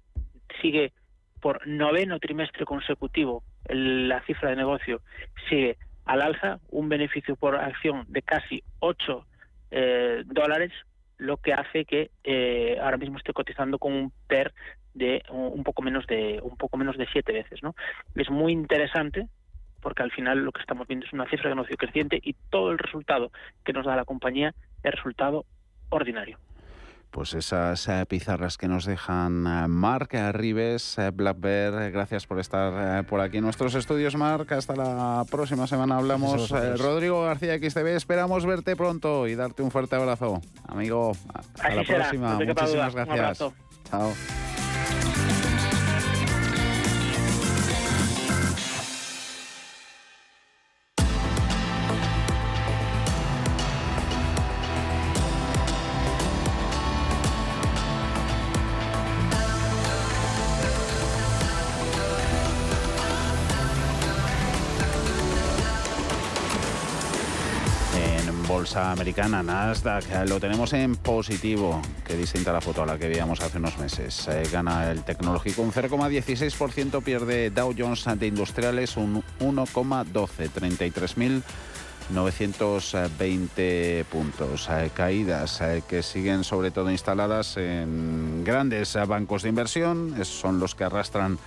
[0.61, 0.93] sigue
[1.41, 5.03] por noveno trimestre consecutivo la cifra de negocio
[5.49, 9.27] sigue al alza, un beneficio por acción de casi 8
[9.71, 10.73] eh, dólares,
[11.19, 14.55] lo que hace que eh, ahora mismo esté cotizando con un PER
[14.95, 17.75] de un poco menos de un poco menos de siete veces, ¿no?
[18.15, 19.29] Es muy interesante
[19.81, 22.71] porque al final lo que estamos viendo es una cifra de negocio creciente y todo
[22.71, 23.31] el resultado
[23.65, 25.45] que nos da la compañía es resultado
[25.91, 26.39] ordinario
[27.11, 31.91] pues esas eh, pizarras que nos dejan eh, Marc eh, Rives, Black Bear.
[31.91, 34.53] Gracias por estar por aquí en nuestros estudios, Marc.
[34.53, 36.51] Hasta la próxima semana hablamos.
[36.79, 40.41] Rodrigo García XTV, esperamos verte pronto y darte un fuerte abrazo.
[40.67, 42.35] Amigo, hasta la próxima.
[42.35, 43.39] Muchísimas gracias.
[43.91, 44.13] Chao.
[68.75, 71.81] Americana, Nasdaq, eh, lo tenemos en positivo.
[72.05, 74.27] Qué distinta la foto a la que veíamos hace unos meses.
[74.27, 80.51] Eh, gana el tecnológico un 0,16%, pierde Dow Jones de Industriales un 1,12,
[82.13, 84.69] 33.920 puntos.
[84.71, 90.83] Eh, caídas que siguen sobre todo instaladas en grandes bancos de inversión, son los que
[90.83, 91.39] arrastran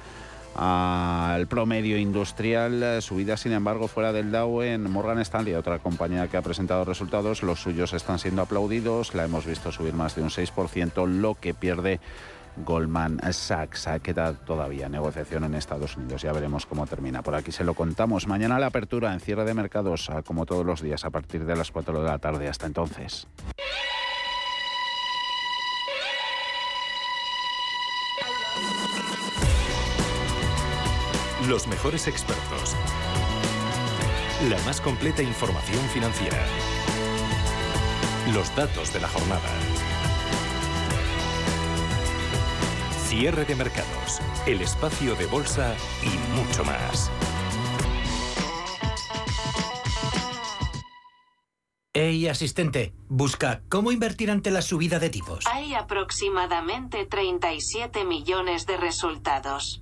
[0.55, 2.83] al promedio industrial.
[2.83, 6.85] Eh, subida, sin embargo, fuera del Dow en Morgan Stanley, otra compañía que ha presentado
[6.85, 7.43] resultados.
[7.43, 9.13] Los suyos están siendo aplaudidos.
[9.15, 11.99] La hemos visto subir más de un 6%, lo que pierde
[12.57, 13.87] Goldman Sachs.
[14.03, 16.21] Queda todavía negociación en Estados Unidos.
[16.21, 17.21] Ya veremos cómo termina.
[17.21, 18.27] Por aquí se lo contamos.
[18.27, 21.71] Mañana la apertura en cierre de mercados, como todos los días, a partir de las
[21.71, 22.47] 4 de la tarde.
[22.47, 23.27] Hasta entonces.
[31.51, 32.77] Los mejores expertos.
[34.49, 36.37] La más completa información financiera.
[38.33, 39.49] Los datos de la jornada.
[43.05, 44.21] Cierre de mercados.
[44.45, 47.11] El espacio de bolsa y mucho más.
[51.93, 55.43] Hey, asistente, busca cómo invertir ante la subida de tipos.
[55.51, 59.81] Hay aproximadamente 37 millones de resultados.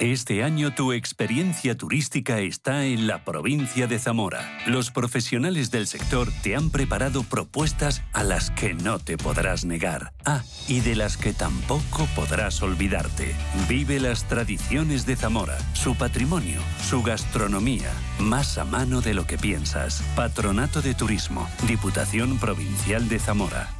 [0.00, 4.58] Este año tu experiencia turística está en la provincia de Zamora.
[4.66, 10.14] Los profesionales del sector te han preparado propuestas a las que no te podrás negar.
[10.24, 13.34] Ah, y de las que tampoco podrás olvidarte.
[13.68, 19.36] Vive las tradiciones de Zamora, su patrimonio, su gastronomía, más a mano de lo que
[19.36, 20.02] piensas.
[20.16, 23.79] Patronato de Turismo, Diputación Provincial de Zamora.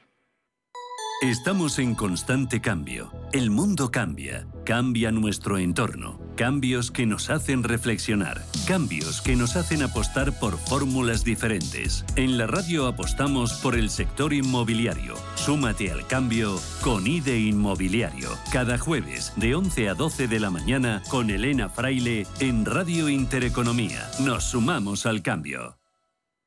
[1.21, 3.11] Estamos en constante cambio.
[3.31, 6.19] El mundo cambia, cambia nuestro entorno.
[6.35, 12.03] Cambios que nos hacen reflexionar, cambios que nos hacen apostar por fórmulas diferentes.
[12.15, 15.13] En la radio apostamos por el sector inmobiliario.
[15.35, 18.31] Súmate al cambio con IDE Inmobiliario.
[18.51, 24.09] Cada jueves de 11 a 12 de la mañana con Elena Fraile en Radio Intereconomía.
[24.21, 25.77] Nos sumamos al cambio.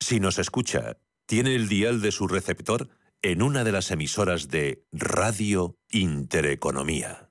[0.00, 0.96] Si nos escucha,
[1.26, 2.88] ¿tiene el dial de su receptor?
[3.24, 7.30] En una de las emisoras de Radio Intereconomía.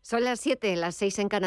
[0.00, 1.36] Son las 7, las 6 en Canadá.